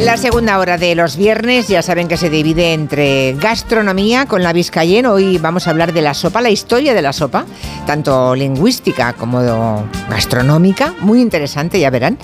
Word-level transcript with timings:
La 0.00 0.16
segunda 0.16 0.58
hora 0.58 0.76
de 0.76 0.94
los 0.94 1.16
viernes 1.16 1.68
ya 1.68 1.80
saben 1.80 2.08
que 2.08 2.16
se 2.16 2.28
divide 2.28 2.74
entre 2.74 3.34
gastronomía 3.34 4.26
con 4.26 4.42
la 4.42 4.52
Vizcayen. 4.52 5.06
Hoy 5.06 5.38
vamos 5.38 5.66
a 5.66 5.70
hablar 5.70 5.92
de 5.92 6.02
la 6.02 6.14
sopa, 6.14 6.40
la 6.42 6.50
historia 6.50 6.94
de 6.94 7.00
la 7.00 7.12
sopa, 7.12 7.46
tanto 7.86 8.34
lingüística 8.34 9.12
como 9.12 9.84
gastronómica, 10.10 10.94
muy 11.00 11.20
interesante, 11.20 11.78
ya 11.78 11.90
verán. 11.90 12.18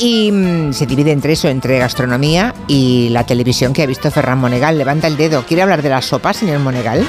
Y 0.00 0.30
mm, 0.32 0.72
se 0.72 0.84
divide 0.84 1.12
entre 1.12 1.34
eso, 1.34 1.48
entre 1.48 1.78
gastronomía 1.78 2.54
y 2.66 3.08
la 3.10 3.24
televisión 3.24 3.72
que 3.72 3.82
ha 3.82 3.86
visto 3.86 4.10
Ferran 4.10 4.38
Monegal. 4.38 4.76
Levanta 4.76 5.06
el 5.06 5.16
dedo. 5.16 5.44
¿Quiere 5.46 5.62
hablar 5.62 5.80
de 5.80 5.90
la 5.90 6.02
sopa, 6.02 6.32
señor 6.32 6.58
Monegal? 6.58 7.06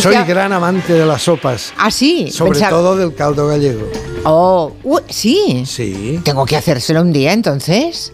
Soy 0.00 0.16
gran 0.26 0.52
amante 0.52 0.94
de 0.94 1.06
las 1.06 1.22
sopas. 1.22 1.72
Ah, 1.76 1.90
sí. 1.90 2.30
Sobre 2.30 2.60
todo 2.60 2.96
del 2.96 3.14
caldo 3.14 3.46
gallego. 3.46 3.86
Oh, 4.24 4.72
uh, 4.82 4.98
sí. 5.08 5.64
Sí. 5.66 6.18
Tengo 6.24 6.44
que 6.44 6.56
hacérselo 6.56 7.02
un 7.02 7.12
día 7.12 7.32
entonces. 7.34 8.12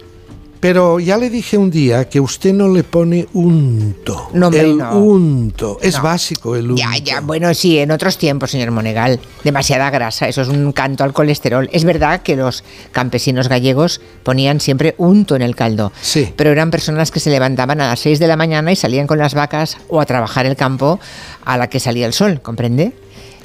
Pero 0.65 0.99
ya 0.99 1.19
le 1.19 1.29
dije 1.29 1.59
un 1.59 1.71
día 1.71 2.09
que 2.09 2.19
usted 2.19 2.55
no 2.55 2.71
le 2.71 2.85
pone 2.85 3.27
unto. 3.35 4.31
No, 4.33 4.49
el 4.49 4.79
no. 4.79 4.97
unto. 4.97 5.79
Es 5.83 6.01
básico 6.01 6.57
el 6.57 6.71
unto. 6.71 6.83
Ya, 6.83 6.97
ya. 6.97 7.21
Bueno, 7.21 7.53
sí, 7.53 7.79
en 7.79 7.91
otros 7.91 8.17
tiempos, 8.17 8.53
señor 8.53 8.71
Monegal. 8.71 9.21
Demasiada 9.43 9.91
grasa. 9.91 10.27
Eso 10.27 10.41
es 10.41 10.49
un 10.49 10.73
canto 10.73 11.05
al 11.05 11.13
colesterol. 11.13 11.69
Es 11.71 11.85
verdad 11.85 12.23
que 12.23 12.35
los 12.35 12.65
campesinos 12.93 13.49
gallegos 13.49 14.01
ponían 14.23 14.59
siempre 14.59 14.95
unto 14.97 15.37
en 15.37 15.43
el 15.43 15.55
caldo. 15.55 15.93
Sí. 16.01 16.33
Pero 16.35 16.51
eran 16.51 16.71
personas 16.71 17.11
que 17.11 17.21
se 17.21 17.29
levantaban 17.29 17.83
a 17.83 17.89
las 17.89 18.01
6 18.01 18.19
de 18.19 18.27
la 18.27 18.37
mañana 18.37 18.73
y 18.73 18.77
salían 18.77 19.07
con 19.07 19.19
las 19.19 19.35
vacas 19.35 19.77
o 19.91 20.01
a 20.01 20.07
trabajar 20.07 20.47
el 20.47 20.57
campo 20.57 20.99
a 21.45 21.59
la 21.59 21.69
que 21.69 21.79
salía 21.79 22.07
el 22.07 22.15
sol, 22.15 22.41
¿comprende? 22.41 22.95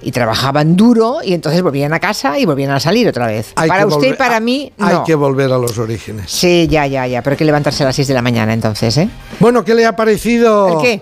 Y 0.02 0.11
trabajaban 0.11 0.75
duro 0.75 1.19
y 1.23 1.33
entonces 1.33 1.61
volvían 1.61 1.94
a 1.94 2.00
casa 2.00 2.38
y 2.39 2.45
volvían 2.45 2.72
a 2.72 2.80
salir 2.80 3.08
otra 3.08 3.28
vez. 3.28 3.53
para 3.53 3.86
usted 3.86 4.09
y 4.09 4.14
para 4.14 4.39
mí, 4.39 4.72
no. 4.78 4.86
Hay 4.86 4.97
que 5.05 5.16
volver 5.16 5.52
a 5.52 5.58
los 5.58 5.78
orígenes. 5.78 6.31
Sí, 6.31 6.67
ya, 6.69 6.88
ya, 6.88 7.08
ya, 7.08 7.22
pero 7.22 7.33
hay 7.33 7.38
que 7.38 7.45
levantarse 7.45 7.83
a 7.83 7.88
las 7.88 7.95
6 7.95 8.08
de 8.08 8.14
la 8.14 8.22
mañana 8.22 8.53
entonces, 8.53 8.97
¿eh? 8.97 9.09
Bueno, 9.39 9.64
¿qué 9.64 9.75
le 9.75 9.86
ha 9.86 9.95
parecido 9.95 10.80
¿El 10.80 10.81
qué? 10.81 11.02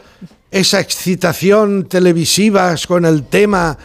esa 0.52 0.80
excitación 0.80 1.88
televisiva 1.88 2.76
con 2.88 3.06
el 3.06 3.24
tema 3.24 3.78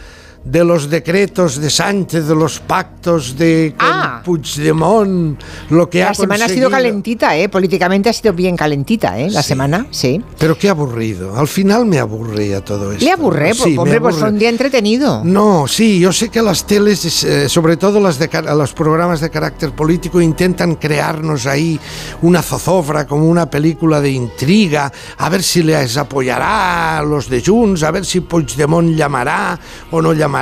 de 0.45 0.63
los 0.65 0.89
decretos 0.89 1.59
de 1.61 1.69
Sánchez, 1.69 2.27
de 2.27 2.35
los 2.35 2.59
pactos 2.59 3.37
de 3.37 3.73
Ah. 3.79 4.21
Puigdemont, 4.25 5.39
lo 5.69 5.89
que 5.89 5.99
La 5.99 6.09
ha 6.09 6.13
semana 6.13 6.45
ha 6.45 6.49
sido 6.49 6.69
calentita, 6.69 7.37
¿eh? 7.37 7.47
Políticamente 7.49 8.09
ha 8.09 8.13
sido 8.13 8.33
bien 8.33 8.57
calentita, 8.57 9.17
¿eh? 9.19 9.29
La 9.29 9.41
Sí. 9.41 9.49
semana, 9.49 9.87
sí. 9.91 10.21
Pero 10.37 10.57
qué 10.57 10.69
aburrido. 10.69 11.35
Al 11.37 11.47
final 11.47 11.85
me 11.85 11.99
aburría 11.99 12.59
todo 12.63 12.91
esto. 12.91 13.05
Le 13.05 13.11
aburre, 13.11 13.53
Sí, 13.53 13.71
me 13.71 13.77
hombre, 13.79 14.01
pues 14.01 14.17
fue 14.17 14.29
un 14.29 14.37
día 14.39 14.49
entretenido. 14.49 15.23
No, 15.23 15.65
sí, 15.67 15.99
yo 15.99 16.11
sé 16.11 16.29
que 16.29 16.41
las 16.41 16.65
teles, 16.65 17.23
eh, 17.23 17.47
sobre 17.47 17.77
todo 17.77 17.99
las 18.01 18.19
de, 18.19 18.29
los 18.55 18.73
programas 18.73 19.21
de 19.21 19.29
carácter 19.29 19.71
político, 19.71 20.19
intentan 20.19 20.75
crearnos 20.75 21.45
ahí 21.45 21.79
una 22.21 22.41
zozobra, 22.41 23.07
como 23.07 23.27
una 23.29 23.49
película 23.49 24.01
de 24.01 24.11
intriga, 24.11 24.91
a 25.17 25.29
ver 25.29 25.41
si 25.43 25.63
les 25.63 25.95
apoyará 25.97 26.97
a 26.99 27.03
los 27.03 27.29
de 27.29 27.41
Junts, 27.41 27.83
a 27.83 27.91
ver 27.91 28.03
si 28.05 28.19
Puigdemont 28.21 28.95
llamará 28.95 29.57
o 29.91 30.01
no 30.01 30.11
llamará. 30.13 30.32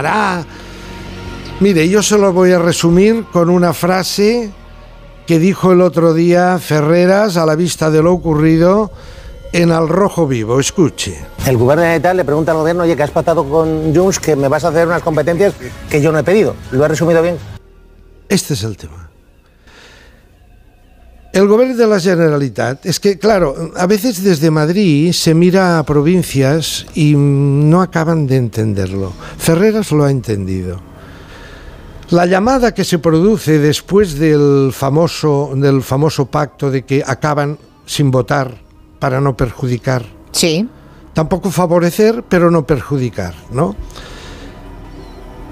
Mire, 1.59 1.89
yo 1.89 2.01
se 2.01 2.17
lo 2.17 2.33
voy 2.33 2.51
a 2.53 2.59
resumir 2.59 3.25
con 3.31 3.49
una 3.49 3.73
frase 3.73 4.51
que 5.27 5.37
dijo 5.37 5.73
el 5.73 5.81
otro 5.81 6.13
día 6.13 6.57
Ferreras 6.59 7.37
a 7.37 7.45
la 7.45 7.55
vista 7.55 7.91
de 7.91 8.01
lo 8.01 8.13
ocurrido 8.13 8.91
en 9.53 9.71
Al 9.71 9.87
Rojo 9.87 10.27
Vivo. 10.27 10.59
Escuche. 10.59 11.19
El 11.45 11.57
gobierno 11.57 11.83
de 11.83 11.99
tal 11.99 12.17
le 12.17 12.25
pregunta 12.25 12.51
al 12.51 12.57
gobierno, 12.59 12.83
oye, 12.83 12.95
que 12.95 13.03
has 13.03 13.11
pactado 13.11 13.43
con 13.43 13.93
Junts 13.93 14.19
que 14.19 14.35
me 14.35 14.47
vas 14.47 14.63
a 14.63 14.69
hacer 14.69 14.87
unas 14.87 15.03
competencias 15.03 15.53
que 15.89 16.01
yo 16.01 16.11
no 16.11 16.19
he 16.19 16.23
pedido. 16.23 16.55
¿Lo 16.71 16.83
he 16.85 16.87
resumido 16.87 17.21
bien? 17.21 17.37
Este 18.29 18.53
es 18.53 18.63
el 18.63 18.77
tema. 18.77 19.10
El 21.33 21.47
gobierno 21.47 21.77
de 21.77 21.87
la 21.87 21.99
Generalitat 21.99 22.85
es 22.85 22.99
que, 22.99 23.17
claro, 23.17 23.71
a 23.77 23.87
veces 23.87 24.21
desde 24.21 24.51
Madrid 24.51 25.13
se 25.13 25.33
mira 25.33 25.79
a 25.79 25.83
provincias 25.85 26.85
y 26.93 27.13
no 27.15 27.81
acaban 27.81 28.27
de 28.27 28.35
entenderlo. 28.35 29.13
Ferreras 29.37 29.93
lo 29.93 30.03
ha 30.03 30.11
entendido. 30.11 30.81
La 32.09 32.25
llamada 32.25 32.73
que 32.73 32.83
se 32.83 32.99
produce 32.99 33.59
después 33.59 34.19
del 34.19 34.71
famoso, 34.73 35.51
del 35.55 35.81
famoso 35.81 36.25
pacto 36.25 36.69
de 36.69 36.83
que 36.83 37.01
acaban 37.05 37.57
sin 37.85 38.11
votar 38.11 38.57
para 38.99 39.21
no 39.21 39.37
perjudicar 39.37 40.05
Sí. 40.33 40.67
tampoco 41.13 41.49
favorecer, 41.49 42.23
pero 42.27 42.51
no 42.51 42.67
perjudicar, 42.67 43.33
¿no? 43.53 43.75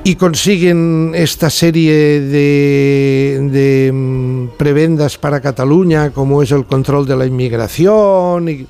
Y 0.09 0.15
consiguen 0.15 1.11
esta 1.13 1.51
serie 1.51 1.93
de, 2.19 3.47
de, 3.51 3.91
mm, 3.93 4.57
prebendas 4.57 5.19
para 5.19 5.39
Cataluña, 5.39 6.09
como 6.09 6.41
es 6.41 6.49
el 6.51 6.65
control 6.65 7.05
de 7.05 7.15
la 7.15 7.27
inmigración. 7.27 8.49
Y... 8.49 8.65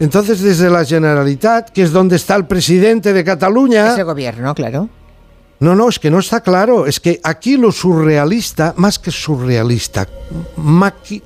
Entonces, 0.00 0.40
desde 0.40 0.70
la 0.70 0.86
Generalitat, 0.86 1.68
que 1.68 1.82
es 1.82 1.92
donde 1.92 2.16
está 2.16 2.34
el 2.34 2.46
presidente 2.46 3.12
de 3.12 3.22
Cataluña, 3.24 3.92
Ese 3.92 4.04
gobierno, 4.04 4.54
claro. 4.54 4.88
no, 5.60 5.74
no, 5.76 5.90
es 5.90 5.98
que 5.98 6.10
no 6.10 6.18
está 6.20 6.40
claro. 6.40 6.86
Es 6.86 6.98
que 6.98 7.20
aquí 7.22 7.58
lo 7.58 7.70
surrealista, 7.70 8.72
más 8.78 8.98
que 8.98 9.10
surrealista, 9.10 10.08
maqui- 10.56 11.20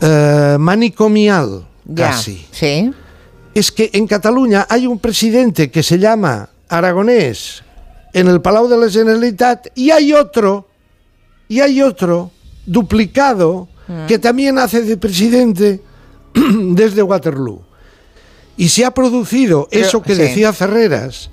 eh, 0.00 0.56
manicomial, 0.58 1.66
Ya. 1.84 2.06
casi. 2.08 2.46
Sí. 2.50 2.90
Es 3.52 3.70
que 3.70 3.90
en 3.92 4.06
Cataluña 4.06 4.66
hay 4.70 4.86
un 4.86 4.98
presidente 4.98 5.70
que 5.70 5.82
se 5.82 5.98
llama 5.98 6.48
Aragonés 6.68 7.62
en 8.12 8.28
el 8.28 8.40
Palau 8.40 8.68
de 8.68 8.78
la 8.78 8.88
Generalitat 8.88 9.68
y 9.74 9.90
hay 9.90 10.12
otro, 10.12 10.68
y 11.48 11.60
hay 11.60 11.82
otro 11.82 12.30
duplicado 12.64 13.68
que 14.08 14.18
también 14.18 14.58
hace 14.58 14.82
de 14.82 14.96
presidente 14.96 15.82
desde 16.34 17.02
Waterloo. 17.02 17.62
Y 18.56 18.68
se 18.68 18.84
ha 18.84 18.92
producido 18.92 19.68
eso 19.70 20.00
que 20.00 20.14
sí. 20.14 20.22
decía 20.22 20.52
Ferreras, 20.52 21.30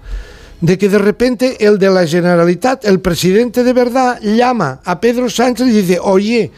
de 0.59 0.77
que 0.77 0.89
de 0.89 0.97
repente 0.97 1.65
el 1.65 1.77
de 1.77 1.89
la 1.89 2.05
Generalitat, 2.05 2.83
el 2.85 2.99
presidente 2.99 3.63
de 3.63 3.73
verdad, 3.73 4.19
llama 4.21 4.81
a 4.83 4.99
Pedro 4.99 5.29
Sánchez 5.29 5.67
y 5.67 5.71
dice, 5.71 5.99
oye, 6.01 6.51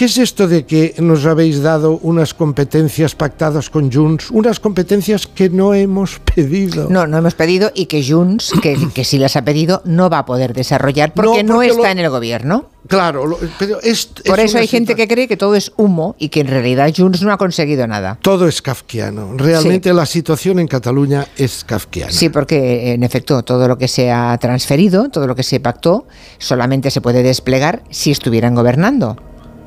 ¿qué 0.00 0.06
es 0.06 0.16
esto 0.16 0.48
de 0.48 0.64
que 0.64 0.94
nos 0.96 1.26
habéis 1.26 1.60
dado 1.60 1.98
unas 2.00 2.32
competencias 2.32 3.14
pactadas 3.14 3.68
con 3.68 3.92
Junts, 3.92 4.30
unas 4.30 4.58
competencias 4.58 5.26
que 5.26 5.50
no 5.50 5.74
hemos 5.74 6.20
pedido? 6.20 6.88
No, 6.88 7.06
no 7.06 7.18
hemos 7.18 7.34
pedido 7.34 7.70
y 7.74 7.84
que 7.84 8.02
Junts, 8.02 8.50
que, 8.62 8.78
que 8.94 9.04
sí 9.04 9.18
las 9.18 9.36
ha 9.36 9.44
pedido, 9.44 9.82
no 9.84 10.08
va 10.08 10.20
a 10.20 10.24
poder 10.24 10.54
desarrollar 10.54 11.12
porque 11.12 11.42
no, 11.44 11.56
porque 11.56 11.68
está 11.68 11.82
lo- 11.82 11.88
en 11.88 11.98
el 11.98 12.08
gobierno. 12.08 12.70
Claro, 12.88 13.26
lo- 13.26 13.38
pero 13.58 13.78
es, 13.82 14.06
Por 14.06 14.40
es 14.40 14.46
eso 14.46 14.56
hay 14.58 14.68
gente 14.68 14.96
que 14.96 15.06
cree 15.06 15.28
que 15.28 15.36
todo 15.36 15.54
es 15.54 15.70
humo 15.76 16.16
y 16.18 16.30
que 16.30 16.40
en 16.40 16.46
realidad 16.46 16.90
Junts 16.96 17.20
no 17.20 17.30
ha 17.30 17.36
conseguido 17.36 17.86
nada. 17.86 18.18
Todo 18.22 18.48
es 18.48 18.62
kafkiano. 18.62 19.34
Realmente 19.36 19.92
la 19.92 20.06
situación 20.06 20.60
en 20.60 20.66
Cataluña 20.66 21.26
es 21.36 21.62
kafkiana. 21.62 22.10
Sí, 22.10 22.30
porque 22.30 22.94
en 22.94 23.02
efecto 23.02 23.42
todo 23.42 23.68
lo 23.68 23.76
que 23.76 23.86
se 23.86 24.10
ha 24.10 24.34
transferido, 24.38 25.10
todo 25.10 25.26
lo 25.26 25.36
que 25.36 25.42
se 25.42 25.60
pactó, 25.60 26.06
solamente 26.38 26.90
se 26.90 27.02
puede 27.02 27.22
desplegar 27.22 27.82
si 27.90 28.12
estuvieran 28.12 28.54
gobernando. 28.54 29.18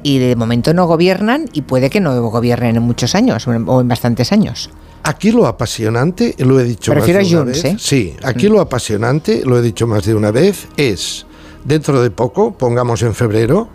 Y 0.03 0.19
de 0.19 0.35
momento 0.35 0.73
no 0.73 0.85
gobiernan 0.85 1.49
y 1.53 1.61
puede 1.61 1.89
que 1.89 1.99
no 1.99 2.21
gobiernen 2.29 2.75
en 2.75 2.83
muchos 2.83 3.15
años 3.15 3.47
o 3.47 3.53
en, 3.53 3.87
bastantes 3.87 4.31
años. 4.31 4.69
Aquí 5.03 5.31
lo 5.31 5.47
apasionante, 5.47 6.35
lo 6.39 6.59
he 6.59 6.63
dicho 6.63 6.93
Me 6.93 6.99
más 6.99 7.07
de 7.07 7.13
una 7.13 7.23
Junts, 7.23 7.63
vez. 7.63 7.65
¿eh? 7.65 7.75
Sí, 7.79 8.15
aquí 8.23 8.47
lo 8.47 8.61
apasionante, 8.61 9.43
lo 9.45 9.57
he 9.57 9.61
dicho 9.61 9.87
más 9.87 10.05
de 10.05 10.15
una 10.15 10.31
vez, 10.31 10.67
es 10.77 11.25
dentro 11.65 12.01
de 12.01 12.09
poco, 12.11 12.53
pongamos 12.57 13.01
en 13.01 13.13
febrero, 13.13 13.67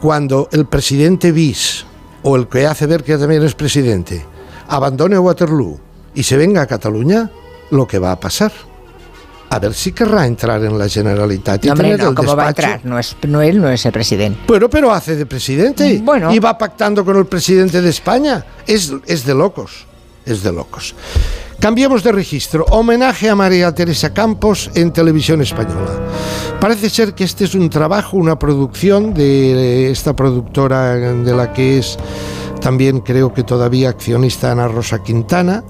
cuando 0.00 0.48
el 0.52 0.66
presidente 0.66 1.32
bis 1.32 1.84
o 2.22 2.36
el 2.36 2.48
que 2.48 2.66
hace 2.66 2.86
ver 2.86 3.02
que 3.02 3.16
también 3.18 3.42
es 3.42 3.54
presidente 3.54 4.24
abandone 4.68 5.18
Waterloo 5.18 5.78
y 6.14 6.22
se 6.22 6.36
venga 6.36 6.62
a 6.62 6.66
Cataluña, 6.66 7.30
lo 7.70 7.86
que 7.86 7.98
va 7.98 8.12
a 8.12 8.20
pasar. 8.20 8.52
A 9.54 9.60
ver 9.60 9.72
si 9.72 9.92
querrá 9.92 10.26
entrar 10.26 10.64
en 10.64 10.76
la 10.76 10.88
Generalitat 10.88 11.64
y 11.64 11.68
No, 11.68 11.74
hombre, 11.74 11.96
no, 11.96 12.12
¿cómo 12.12 12.34
va 12.34 12.46
a 12.46 12.48
entrar? 12.48 12.80
No, 12.82 12.98
es, 12.98 13.16
no 13.28 13.40
él 13.40 13.60
no 13.60 13.68
es 13.70 13.86
el 13.86 13.92
presidente. 13.92 14.40
Pero, 14.48 14.68
pero 14.68 14.92
hace 14.92 15.14
de 15.14 15.26
presidente. 15.26 16.00
Bueno. 16.02 16.34
Y 16.34 16.40
va 16.40 16.58
pactando 16.58 17.04
con 17.04 17.16
el 17.16 17.26
presidente 17.26 17.80
de 17.80 17.88
España. 17.88 18.44
Es, 18.66 18.92
es 19.06 19.24
de 19.24 19.32
locos. 19.32 19.86
Es 20.26 20.42
de 20.42 20.52
locos. 20.52 20.96
Cambiemos 21.60 22.02
de 22.02 22.10
registro. 22.10 22.64
Homenaje 22.70 23.30
a 23.30 23.36
María 23.36 23.72
Teresa 23.72 24.12
Campos 24.12 24.72
en 24.74 24.92
televisión 24.92 25.40
española. 25.40 26.00
Parece 26.60 26.90
ser 26.90 27.14
que 27.14 27.22
este 27.22 27.44
es 27.44 27.54
un 27.54 27.70
trabajo, 27.70 28.16
una 28.16 28.36
producción 28.36 29.14
de 29.14 29.88
esta 29.88 30.16
productora 30.16 30.96
de 30.96 31.32
la 31.32 31.52
que 31.52 31.78
es 31.78 31.96
también 32.60 33.00
creo 33.00 33.32
que 33.32 33.44
todavía 33.44 33.90
accionista 33.90 34.50
Ana 34.50 34.66
Rosa 34.66 35.00
Quintana. 35.00 35.62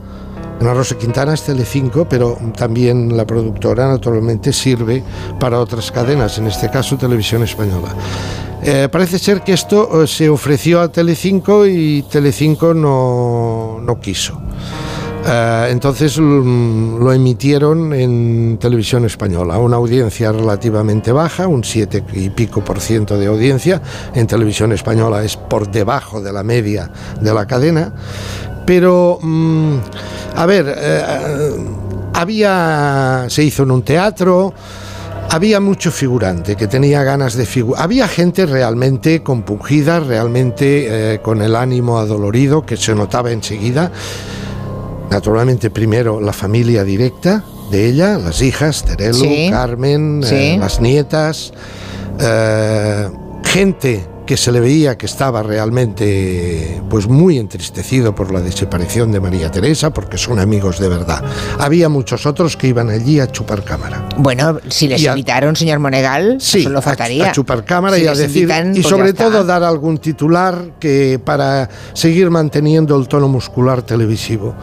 Ana 0.61 0.75
Rosa 0.75 0.97
Quintana 0.97 1.35
es 1.35 1.43
Telecinco, 1.43 2.09
pero 2.09 2.39
también 2.57 3.17
la 3.17 3.27
productora 3.27 3.89
naturalmente 3.89 4.53
sirve 4.53 5.03
para 5.39 5.61
otras 5.61 5.91
cadenas, 5.91 6.39
en 6.39 6.47
este 6.47 6.71
caso 6.71 6.97
Televisión 6.97 7.43
Española. 7.43 7.95
Eh, 8.63 8.89
parece 8.91 9.19
ser 9.19 9.43
que 9.43 9.53
esto 9.53 10.03
eh, 10.03 10.07
se 10.07 10.29
ofreció 10.31 10.81
a 10.81 10.89
Telecinco 10.89 11.67
y 11.67 12.03
Telecinco 12.11 12.73
no, 12.73 13.79
no 13.83 14.01
quiso. 14.01 14.41
Eh, 15.27 15.69
entonces 15.71 16.19
mm, 16.19 16.99
lo 16.99 17.13
emitieron 17.13 17.93
en 17.95 18.59
televisión 18.59 19.05
española, 19.07 19.59
una 19.59 19.77
audiencia 19.77 20.33
relativamente 20.33 21.13
baja, 21.13 21.47
un 21.47 21.65
7 21.65 22.05
y 22.13 22.31
pico 22.31 22.63
por 22.63 22.81
ciento 22.81 23.19
de 23.19 23.27
audiencia, 23.27 23.81
en 24.15 24.27
televisión 24.27 24.73
española 24.73 25.25
es 25.25 25.37
por 25.37 25.71
debajo 25.71 26.21
de 26.21 26.33
la 26.33 26.43
media 26.43 26.91
de 27.21 27.33
la 27.33 27.47
cadena, 27.47 27.93
pero 28.67 29.19
mm, 29.23 29.77
a 30.35 30.47
ver, 30.47 30.75
eh, 30.77 31.03
había, 32.15 33.27
se 33.29 33.43
hizo 33.45 33.63
en 33.65 33.71
un 33.71 33.83
teatro, 33.83 34.53
había 35.31 35.61
mucho 35.61 35.91
figurante 35.91 36.55
que 36.57 36.67
tenía 36.69 37.03
ganas 37.03 37.35
de 37.35 37.47
figurar. 37.47 37.83
Había 37.83 38.07
gente 38.09 38.47
realmente 38.47 39.23
compungida, 39.23 40.01
realmente 40.01 41.15
eh, 41.15 41.19
con 41.21 41.43
el 41.43 41.57
ánimo 41.57 41.99
adolorido, 41.99 42.65
que 42.65 42.77
se 42.77 42.95
notaba 42.95 43.33
enseguida. 43.33 43.91
Naturalmente, 45.11 45.71
primero 45.71 46.21
la 46.21 46.33
familia 46.33 46.85
directa 46.85 47.45
de 47.71 47.87
ella, 47.87 48.19
las 48.19 48.43
hijas, 48.43 48.85
Terelu, 48.85 49.15
Sí. 49.15 49.49
Carmen, 49.51 50.23
eh, 50.25 50.57
las 50.59 50.81
nietas, 50.81 51.53
eh, 52.21 53.09
gente 53.45 54.07
que 54.27 54.37
se 54.37 54.51
le 54.53 54.61
veía 54.61 54.97
que 54.97 55.07
estaba 55.07 55.43
realmente 55.43 56.81
pues 56.89 57.07
muy 57.07 57.39
entristecido 57.39 58.15
por 58.15 58.33
la 58.33 58.41
desaparición 58.41 59.13
de 59.13 59.21
María 59.21 59.51
Teresa 59.51 59.93
porque 59.93 60.17
son 60.19 60.39
amigos 60.39 60.79
de 60.79 60.89
verdad. 60.89 61.23
Había 61.59 61.89
muchos 61.89 62.25
otros 62.27 62.57
que 62.57 62.69
iban 62.69 62.89
allí 62.91 63.21
a 63.21 63.31
chupar 63.31 63.65
cámara. 63.65 64.09
Bueno, 64.17 64.59
si 64.69 64.89
les 64.89 65.07
a- 65.07 65.11
invitaron, 65.11 65.57
señor 65.57 65.79
Monegal, 65.79 66.37
Sí, 66.41 66.63
solo 66.63 66.79
a- 66.79 66.83
faltaría. 66.83 67.29
A, 67.29 67.33
chupar 67.33 67.65
cámara 67.65 67.97
Si 67.97 68.03
y 68.05 68.07
a 68.07 68.15
decir. 68.15 68.43
invitan, 68.43 68.71
y 68.71 68.81
pues 68.81 68.87
sobre 68.87 69.13
todo 69.13 69.45
dar 69.45 69.63
algún 69.63 69.99
titular 69.99 70.73
que 70.79 71.21
para 71.23 71.69
seguir 71.93 72.31
manteniendo 72.31 72.97
el 72.99 73.09
tono 73.09 73.29
muscular 73.29 73.83
televisivo. 73.83 74.55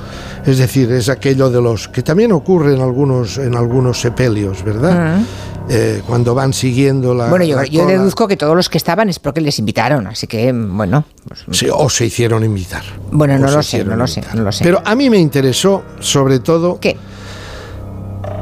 Es 0.45 0.57
decir, 0.57 0.91
es 0.91 1.07
aquello 1.09 1.49
de 1.51 1.61
los. 1.61 1.87
que 1.87 2.01
también 2.01 2.31
ocurre 2.31 2.73
en 2.73 2.81
algunos, 2.81 3.37
en 3.37 3.55
algunos 3.55 4.01
sepelios, 4.01 4.63
¿verdad? 4.63 5.19
Eh, 5.73 6.01
cuando 6.05 6.35
van 6.35 6.51
siguiendo 6.51 7.13
la. 7.13 7.29
Bueno, 7.29 7.45
yo, 7.45 7.55
la 7.55 7.65
yo 7.65 7.85
deduzco 7.85 8.27
que 8.27 8.35
todos 8.35 8.57
los 8.57 8.67
que 8.67 8.77
estaban 8.77 9.07
es 9.07 9.19
porque 9.19 9.39
les 9.39 9.57
invitaron, 9.57 10.05
así 10.05 10.27
que, 10.27 10.51
bueno, 10.51 11.05
pues, 11.25 11.45
Sí, 11.51 11.67
o 11.73 11.89
se 11.89 12.07
hicieron 12.07 12.43
invitar. 12.43 12.83
Bueno, 13.09 13.39
no 13.39 13.49
lo 13.49 13.63
sé, 13.63 13.85
no 13.85 13.95
lo 13.95 14.05
sé, 14.05 14.21
no 14.33 14.43
lo 14.43 14.51
sé. 14.51 14.65
Pero 14.65 14.81
a 14.83 14.95
mí 14.95 15.09
me 15.09 15.17
interesó, 15.17 15.83
sobre 16.01 16.39
todo, 16.39 16.77
¿qué? 16.79 16.97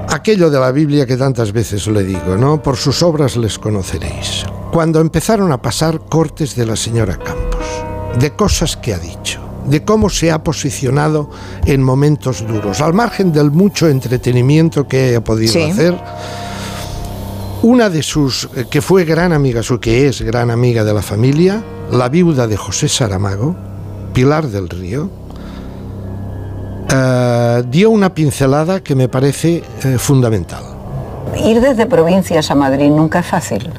aquello 0.09 0.49
de 0.49 0.59
la 0.59 0.71
Biblia 0.71 1.05
que 1.05 1.17
tantas 1.17 1.51
veces 1.51 1.85
le 1.87 2.03
digo, 2.03 2.35
¿no? 2.35 2.61
Por 2.63 2.77
sus 2.77 3.03
obras 3.03 3.37
les 3.37 3.59
conoceréis. 3.59 4.43
Cuando 4.71 4.99
empezaron 4.99 5.51
a 5.51 5.61
pasar 5.61 5.99
cortes 6.09 6.55
de 6.55 6.65
la 6.65 6.75
señora 6.75 7.15
Campos, 7.17 7.65
de 8.19 8.31
cosas 8.31 8.75
que 8.75 8.93
ha 8.93 8.97
dicho, 8.97 9.39
de 9.67 9.83
cómo 9.83 10.09
se 10.09 10.31
ha 10.31 10.43
posicionado 10.43 11.29
en 11.65 11.83
momentos 11.83 12.45
duros, 12.47 12.81
al 12.81 12.93
margen 12.93 13.31
del 13.31 13.51
mucho 13.51 13.87
entretenimiento 13.87 14.87
que 14.87 15.09
haya 15.09 15.23
podido 15.23 15.53
Sí. 15.53 15.61
hacer. 15.61 15.95
Una 17.61 17.89
de 17.89 18.03
sus, 18.03 18.49
eh, 18.55 18.65
que 18.69 18.81
fue 18.81 19.03
gran 19.03 19.33
amiga, 19.33 19.61
su 19.63 19.79
que 19.79 20.07
es 20.07 20.21
gran 20.21 20.49
amiga 20.49 20.83
de 20.85 20.93
la 20.93 21.01
familia, 21.01 21.61
la 21.91 22.07
viuda 22.07 22.47
de 22.47 22.55
José 22.55 22.87
Saramago, 22.87 23.55
Pilar 24.13 24.47
del 24.47 24.69
Río, 24.69 25.09
eh, 26.91 27.63
dio 27.69 27.89
una 27.89 28.13
pincelada 28.13 28.81
que 28.81 28.95
me 28.95 29.09
parece 29.09 29.61
eh, 29.83 29.97
fundamental. 29.97 30.63
Ir 31.43 31.59
desde 31.59 31.85
provincias 31.85 32.49
a 32.49 32.55
Madrid 32.55 32.89
nunca 32.89 33.19
es 33.19 33.25
fácil, 33.25 33.69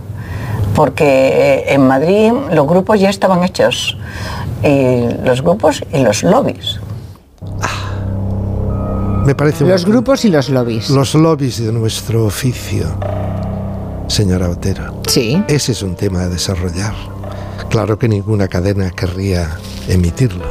porque 0.74 1.64
en 1.68 1.86
Madrid 1.86 2.32
los 2.52 2.66
grupos 2.66 3.00
ya 3.00 3.08
estaban 3.08 3.42
hechos, 3.44 3.96
y 4.62 5.06
los 5.24 5.40
grupos 5.40 5.82
y 5.90 6.02
los 6.02 6.22
lobbies. 6.22 6.78
Me 9.24 9.34
parece 9.34 9.64
Los 9.64 9.84
grupos 9.84 10.24
y 10.24 10.28
los 10.28 10.48
lobbies. 10.48 10.90
los 10.90 11.14
lobbies 11.14 11.62
de 11.64 11.72
nuestro 11.72 12.24
oficio, 12.24 12.86
señora 14.10 14.50
Otero. 14.50 15.00
Sí. 15.08 15.42
Ese 15.48 15.72
es 15.72 15.82
un 15.82 15.94
tema 15.94 16.22
a 16.22 16.28
desarrollar. 16.28 16.94
Claro 17.68 17.98
que 17.98 18.08
ninguna 18.08 18.48
cadena 18.48 18.90
querría 18.90 19.58
emitirlo. 19.88 20.44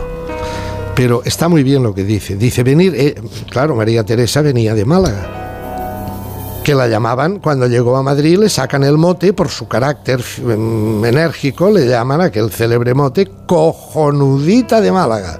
Pero 0.95 1.21
está 1.23 1.47
muy 1.47 1.63
bien 1.63 1.83
lo 1.83 1.93
que 1.93 2.03
dice. 2.03 2.35
Dice 2.35 2.63
venir, 2.63 2.93
eh, 2.95 3.15
claro, 3.49 3.75
María 3.75 4.03
Teresa 4.03 4.41
venía 4.41 4.73
de 4.73 4.85
Málaga. 4.85 6.61
Que 6.63 6.75
la 6.75 6.87
llamaban, 6.87 7.39
cuando 7.39 7.67
llegó 7.67 7.95
a 7.95 8.03
Madrid, 8.03 8.37
le 8.37 8.49
sacan 8.49 8.83
el 8.83 8.97
mote 8.97 9.33
por 9.33 9.49
su 9.49 9.67
carácter 9.67 10.21
mm, 10.21 11.05
enérgico, 11.05 11.69
le 11.71 11.87
llaman 11.87 12.21
aquel 12.21 12.51
célebre 12.51 12.93
mote 12.93 13.29
cojonudita 13.45 14.81
de 14.81 14.91
Málaga. 14.91 15.39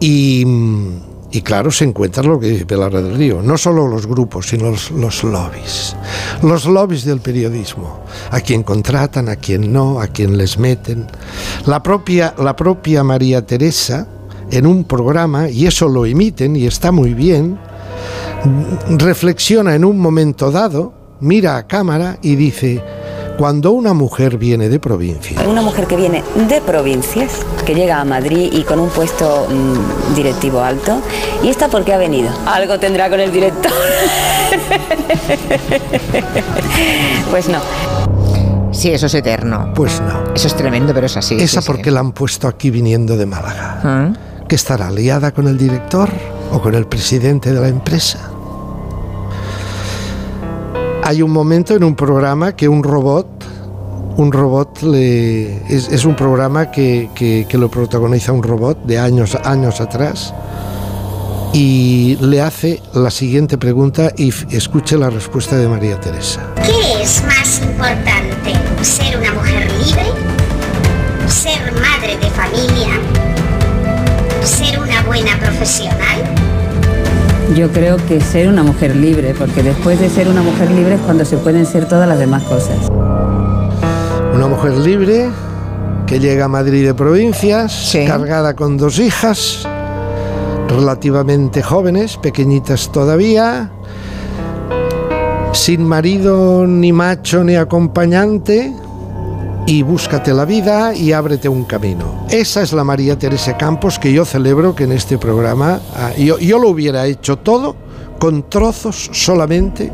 Y, 0.00 0.44
mm, 0.46 1.05
y 1.30 1.42
claro, 1.42 1.70
se 1.70 1.84
encuentra 1.84 2.22
lo 2.22 2.38
que 2.38 2.48
dice 2.48 2.66
Pilar 2.66 2.92
del 2.92 3.16
Río, 3.16 3.42
no 3.42 3.58
solo 3.58 3.88
los 3.88 4.06
grupos, 4.06 4.48
sino 4.48 4.70
los, 4.70 4.90
los 4.92 5.24
lobbies. 5.24 5.96
Los 6.42 6.66
lobbies 6.66 7.04
del 7.04 7.20
periodismo, 7.20 8.00
a 8.30 8.40
quien 8.40 8.62
contratan, 8.62 9.28
a 9.28 9.36
quien 9.36 9.72
no, 9.72 10.00
a 10.00 10.06
quien 10.06 10.38
les 10.38 10.58
meten. 10.58 11.06
La 11.66 11.82
propia, 11.82 12.34
la 12.38 12.54
propia 12.54 13.02
María 13.02 13.44
Teresa, 13.44 14.06
en 14.50 14.66
un 14.66 14.84
programa, 14.84 15.48
y 15.50 15.66
eso 15.66 15.88
lo 15.88 16.06
emiten 16.06 16.54
y 16.54 16.66
está 16.66 16.92
muy 16.92 17.12
bien, 17.12 17.58
reflexiona 18.88 19.74
en 19.74 19.84
un 19.84 19.98
momento 19.98 20.50
dado, 20.50 20.94
mira 21.20 21.56
a 21.56 21.66
cámara 21.66 22.18
y 22.22 22.36
dice, 22.36 22.82
cuando 23.36 23.72
una 23.72 23.92
mujer 23.92 24.38
viene 24.38 24.68
de 24.68 24.80
provincia, 24.80 25.40
Una 25.46 25.62
mujer 25.62 25.86
que 25.86 25.96
viene 25.96 26.22
de 26.48 26.60
provincias, 26.60 27.44
que 27.64 27.74
llega 27.74 28.00
a 28.00 28.04
Madrid 28.04 28.50
y 28.52 28.62
con 28.62 28.80
un 28.80 28.88
puesto 28.88 29.46
mm, 29.48 30.14
directivo 30.14 30.60
alto. 30.60 31.00
¿Y 31.42 31.48
esta 31.48 31.68
por 31.68 31.84
qué 31.84 31.92
ha 31.92 31.98
venido? 31.98 32.30
Algo 32.46 32.78
tendrá 32.78 33.10
con 33.10 33.20
el 33.20 33.32
director. 33.32 33.70
pues 37.30 37.48
no. 37.48 37.58
Sí, 38.72 38.90
eso 38.90 39.06
es 39.06 39.14
eterno. 39.14 39.72
pues 39.74 40.00
no. 40.00 40.34
Eso 40.34 40.48
es 40.48 40.56
tremendo, 40.56 40.92
pero 40.94 41.06
es 41.06 41.16
así. 41.16 41.36
Esa 41.36 41.60
sí, 41.60 41.66
porque 41.66 41.84
sí. 41.84 41.90
la 41.90 42.00
han 42.00 42.12
puesto 42.12 42.48
aquí 42.48 42.70
viniendo 42.70 43.16
de 43.16 43.26
Málaga. 43.26 43.80
Ah. 43.82 44.12
¿Que 44.48 44.56
estará 44.56 44.90
liada 44.90 45.32
con 45.32 45.48
el 45.48 45.58
director 45.58 46.08
o 46.52 46.60
con 46.60 46.74
el 46.74 46.86
presidente 46.86 47.52
de 47.52 47.60
la 47.60 47.68
empresa? 47.68 48.30
Hay 51.08 51.22
un 51.22 51.30
momento 51.30 51.76
en 51.76 51.84
un 51.84 51.94
programa 51.94 52.56
que 52.56 52.68
un 52.68 52.82
robot, 52.82 53.28
un 54.16 54.32
robot 54.32 54.82
es, 54.82 56.04
un 56.04 56.16
programa 56.16 56.72
que, 56.72 57.10
que- 57.14 57.46
que 57.48 57.56
lo 57.58 57.70
protagoniza 57.70 58.32
un 58.32 58.42
robot 58.42 58.82
de 58.84 58.98
años, 58.98 59.36
años 59.44 59.80
atrás 59.80 60.34
y 61.52 62.16
le 62.20 62.40
hace 62.40 62.82
la 62.92 63.10
siguiente 63.12 63.56
pregunta 63.56 64.10
y 64.16 64.32
escuche 64.50 64.98
la 64.98 65.08
respuesta 65.08 65.56
de 65.56 65.68
María 65.68 66.00
Teresa. 66.00 66.40
¿Qué 66.64 67.02
es 67.02 67.22
más 67.24 67.60
importante? 67.62 68.52
¿Ser 68.82 69.16
una 69.16 69.32
mujer 69.32 69.70
libre? 69.86 70.06
¿Ser 71.28 71.72
madre 71.74 72.16
de 72.18 72.30
familia? 72.30 72.98
¿Ser 74.42 74.80
una 74.80 75.02
buena 75.04 75.38
profesional? 75.38 76.24
Yo 77.54 77.70
creo 77.70 77.96
que 78.08 78.20
ser 78.20 78.48
una 78.48 78.62
mujer 78.62 78.94
libre, 78.96 79.34
porque 79.38 79.62
después 79.62 79.98
de 80.00 80.10
ser 80.10 80.28
una 80.28 80.42
mujer 80.42 80.70
libre 80.70 80.94
es 80.96 81.00
cuando 81.00 81.24
se 81.24 81.36
pueden 81.38 81.64
ser 81.64 81.88
todas 81.88 82.08
las 82.08 82.18
demás 82.18 82.42
cosas. 82.44 82.76
Una 84.34 84.46
mujer 84.48 84.72
libre 84.72 85.30
que 86.06 86.18
llega 86.20 86.46
a 86.46 86.48
Madrid 86.48 86.84
de 86.84 86.94
provincias, 86.94 87.72
Sí. 87.72 88.04
cargada 88.06 88.54
con 88.54 88.76
dos 88.76 88.98
hijas, 88.98 89.66
relativamente 90.68 91.62
jóvenes, 91.62 92.16
pequeñitas 92.18 92.90
todavía, 92.92 93.70
sin 95.52 95.86
marido, 95.86 96.66
ni 96.66 96.92
macho, 96.92 97.42
ni 97.42 97.56
acompañante, 97.56 98.74
y 99.66 99.82
búscate 99.82 100.32
la 100.32 100.44
vida 100.44 100.94
y 100.94 101.12
ábrete 101.12 101.48
un 101.48 101.64
camino. 101.64 102.26
Esa 102.30 102.62
es 102.62 102.72
la 102.72 102.84
María 102.84 103.18
Teresa 103.18 103.56
Campos 103.56 103.98
que 103.98 104.12
yo 104.12 104.24
celebro 104.24 104.74
que 104.74 104.84
en 104.84 104.92
este 104.92 105.18
programa, 105.18 105.80
ah, 105.94 106.12
yo, 106.16 106.38
yo 106.38 106.58
lo 106.58 106.68
hubiera 106.68 107.06
hecho 107.06 107.36
todo 107.38 107.76
con 108.18 108.48
trozos 108.48 109.10
solamente 109.12 109.92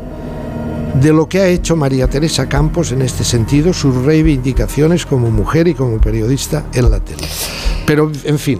de 1.01 1.11
lo 1.11 1.27
que 1.27 1.39
ha 1.39 1.47
hecho 1.47 1.75
María 1.75 2.07
Teresa 2.07 2.47
Campos 2.47 2.91
en 2.91 3.01
este 3.01 3.23
sentido, 3.23 3.73
sus 3.73 3.95
reivindicaciones 3.95 5.05
como 5.05 5.31
mujer 5.31 5.67
y 5.67 5.73
como 5.73 5.99
periodista 5.99 6.65
en 6.73 6.91
la 6.91 6.99
tele. 6.99 7.27
Pero, 7.85 8.11
en 8.23 8.37
fin, 8.37 8.59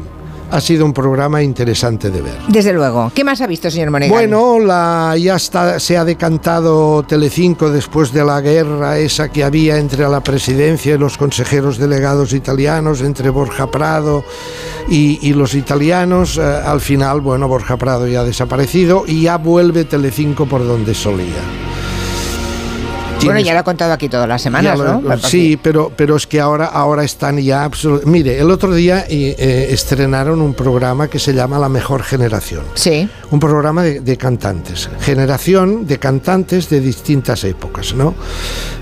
ha 0.54 0.62
sido 0.62 0.86
un 0.86 0.94
programa 0.94 1.42
interesante 1.42 2.12
de 2.12 2.22
ver. 2.22 2.38
Desde 2.48 2.74
luego. 2.74 3.12
¿Qué 3.16 3.24
más 3.24 3.42
ha 3.42 3.48
visto, 3.48 3.72
señor 3.72 3.90
Monegal? 3.90 4.12
Bueno, 4.12 4.60
la, 4.60 5.16
ya 5.18 5.36
está, 5.36 5.80
se 5.80 5.98
ha 5.98 6.06
decantado 6.06 7.02
Telecinco 7.02 7.72
después 7.72 8.14
de 8.14 8.24
la 8.24 8.40
guerra 8.40 9.00
esa 9.00 9.30
que 9.30 9.44
había 9.44 9.80
entre 9.80 10.08
la 10.08 10.22
presidencia 10.22 10.94
y 10.94 10.98
los 11.00 11.18
consejeros 11.18 11.80
delegados 11.80 12.34
italianos, 12.34 13.02
entre 13.02 13.32
Borja 13.32 13.72
Prado 13.72 14.24
y, 14.88 15.28
y 15.28 15.34
los 15.34 15.56
italianos. 15.56 16.38
Eh, 16.38 16.42
al 16.44 16.82
final, 16.82 17.22
bueno, 17.22 17.48
Borja 17.48 17.76
Prado 17.76 18.08
ya 18.08 18.22
ha 18.22 18.24
desaparecido 18.24 19.06
y 19.08 19.24
ya 19.24 19.40
vuelve 19.40 19.86
Telecinco 19.86 20.46
por 20.46 20.64
donde 20.64 20.94
solía. 20.94 21.73
Bueno, 23.26 23.40
ya 23.40 23.54
lo 23.54 23.60
he 23.60 23.64
contado 23.64 23.94
aquí 23.94 24.10
todas 24.10 24.28
las 24.28 24.42
semanas, 24.42 24.78
lo- 24.78 25.02
¿no? 25.02 25.18
Sí, 25.18 25.60
pero, 25.62 25.92
pero 25.96 26.16
es 26.16 26.28
que 26.28 26.40
ahora, 26.40 26.66
ahora 26.66 27.04
están 27.04 27.38
ya 27.40 27.66
absolut- 27.70 28.04
Mire, 28.06 28.40
el 28.40 28.50
otro 28.52 28.74
día 28.74 29.06
eh, 29.10 29.36
eh, 29.38 29.68
estrenaron 29.72 30.42
un 30.42 30.54
programa 30.54 31.08
que 31.08 31.20
se 31.20 31.34
llama 31.34 31.60
La 31.60 31.70
Mejor 31.70 32.04
Generación. 32.04 32.64
Sí. 32.76 33.10
Un 33.32 33.40
programa 33.40 33.84
de, 33.84 34.00
de 34.02 34.18
cantantes. 34.18 34.90
Generación 35.02 35.86
de 35.88 35.98
cantantes 36.00 36.70
de 36.70 36.80
distintas 36.80 37.44
épocas, 37.44 37.94
¿no? 37.96 38.14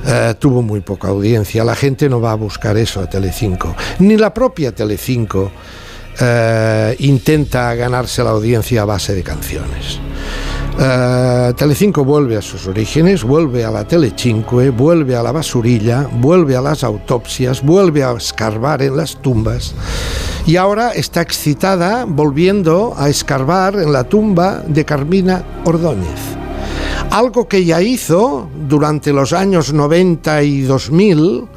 Eh, 0.05 0.33
tuvo 0.39 0.61
muy 0.61 0.81
poca 0.81 1.07
audiencia. 1.09 1.63
La 1.63 1.75
gente 1.75 2.09
no 2.09 2.19
va 2.21 2.31
a 2.31 2.35
buscar 2.35 2.77
eso 2.77 2.99
a 3.01 3.09
Telecinco. 3.09 3.75
Ni 3.99 4.17
la 4.17 4.33
propia 4.33 4.73
Telecinco 4.73 5.51
eh, 6.19 6.95
intenta 6.99 7.73
ganarse 7.75 8.23
la 8.23 8.31
audiencia 8.31 8.81
a 8.81 8.85
base 8.85 9.13
de 9.13 9.23
canciones. 9.23 9.99
Eh, 10.79 11.53
Telecinco 11.55 12.03
vuelve 12.03 12.37
a 12.37 12.41
sus 12.41 12.67
orígenes, 12.67 13.23
vuelve 13.23 13.63
a 13.63 13.71
la 13.71 13.83
Telecinque, 13.83 14.69
vuelve 14.69 15.15
a 15.15 15.23
la 15.23 15.31
basurilla, 15.31 16.07
vuelve 16.19 16.55
a 16.55 16.61
las 16.61 16.83
autopsias, 16.83 17.61
vuelve 17.61 18.03
a 18.03 18.13
escarbar 18.13 18.81
en 18.81 18.97
las 18.97 19.21
tumbas 19.21 19.75
y 20.45 20.55
ahora 20.55 20.91
está 20.91 21.21
excitada 21.21 22.05
volviendo 22.05 22.93
a 22.97 23.09
escarbar 23.09 23.75
en 23.75 23.93
la 23.93 24.05
tumba 24.05 24.63
de 24.67 24.85
Carmina 24.85 25.43
Ordóñez. 25.65 26.19
Algo 27.11 27.47
que 27.47 27.65
ya 27.65 27.81
hizo 27.81 28.47
durante 28.67 29.11
los 29.11 29.33
años 29.33 29.73
90 29.73 30.43
y 30.43 30.61
2000, 30.61 31.47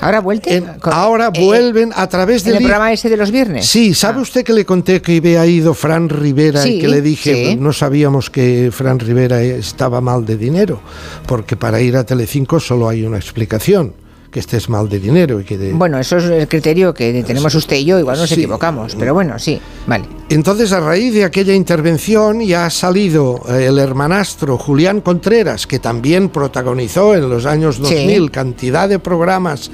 Ahora 0.00 0.20
vuelta. 0.20 0.50
en- 0.50 0.66
ahora 0.82 1.28
vuelven 1.30 1.92
a 1.94 2.08
través 2.08 2.42
¿En 2.42 2.46
del 2.46 2.54
el 2.56 2.62
programa 2.62 2.92
ese 2.92 3.08
de 3.08 3.16
los 3.16 3.30
viernes? 3.30 3.66
Sí, 3.66 3.94
¿sabe 3.94 4.18
Ah. 4.18 4.22
usted 4.22 4.44
que 4.44 4.52
le 4.52 4.64
conté 4.64 5.02
que 5.02 5.18
había 5.18 5.44
ido 5.46 5.74
Fran 5.74 6.08
Rivera 6.08 6.66
y 6.66 6.78
que 6.78 6.88
le 6.88 7.02
dije, 7.02 7.50
sí. 7.50 7.56
no 7.56 7.72
sabíamos 7.72 8.30
que 8.30 8.70
Fran 8.72 8.98
Rivera 8.98 9.42
estaba 9.42 10.00
mal 10.00 10.24
de 10.24 10.36
dinero? 10.36 10.80
Porque 11.26 11.56
para 11.56 11.80
ir 11.80 11.96
a 11.96 12.04
Telecinco 12.04 12.60
solo 12.60 12.88
hay 12.88 13.04
una 13.04 13.18
explicación, 13.18 13.92
que 14.30 14.40
estés 14.40 14.68
mal 14.68 14.88
de 14.88 14.98
dinero 15.00 15.40
y 15.40 15.44
que 15.44 15.58
de- 15.58 15.72
Bueno, 15.72 15.98
eso 15.98 16.18
es 16.18 16.24
el 16.24 16.46
criterio 16.46 16.94
que 16.94 17.22
tenemos 17.24 17.54
usted 17.54 17.76
y 17.76 17.84
yo, 17.84 17.98
igual 17.98 18.16
nos 18.18 18.28
Sí. 18.28 18.34
equivocamos, 18.36 18.94
pero 18.96 19.12
bueno, 19.12 19.38
sí, 19.38 19.60
vale. 19.86 20.04
Entonces, 20.28 20.70
a 20.72 20.78
raíz 20.80 21.12
de 21.12 21.24
aquella 21.24 21.52
intervención, 21.54 22.40
ya 22.40 22.66
ha 22.66 22.70
salido 22.70 23.40
eh, 23.48 23.66
el 23.66 23.78
hermanastro 23.78 24.56
Julián 24.56 25.00
Contreras, 25.00 25.66
que 25.66 25.80
también 25.80 26.28
protagonizó 26.28 27.14
en 27.14 27.28
los 27.28 27.44
años 27.46 27.76
Sí. 27.76 27.82
2000 27.82 28.30
cantidad 28.30 28.88
de 28.88 28.98
programas, 29.00 29.70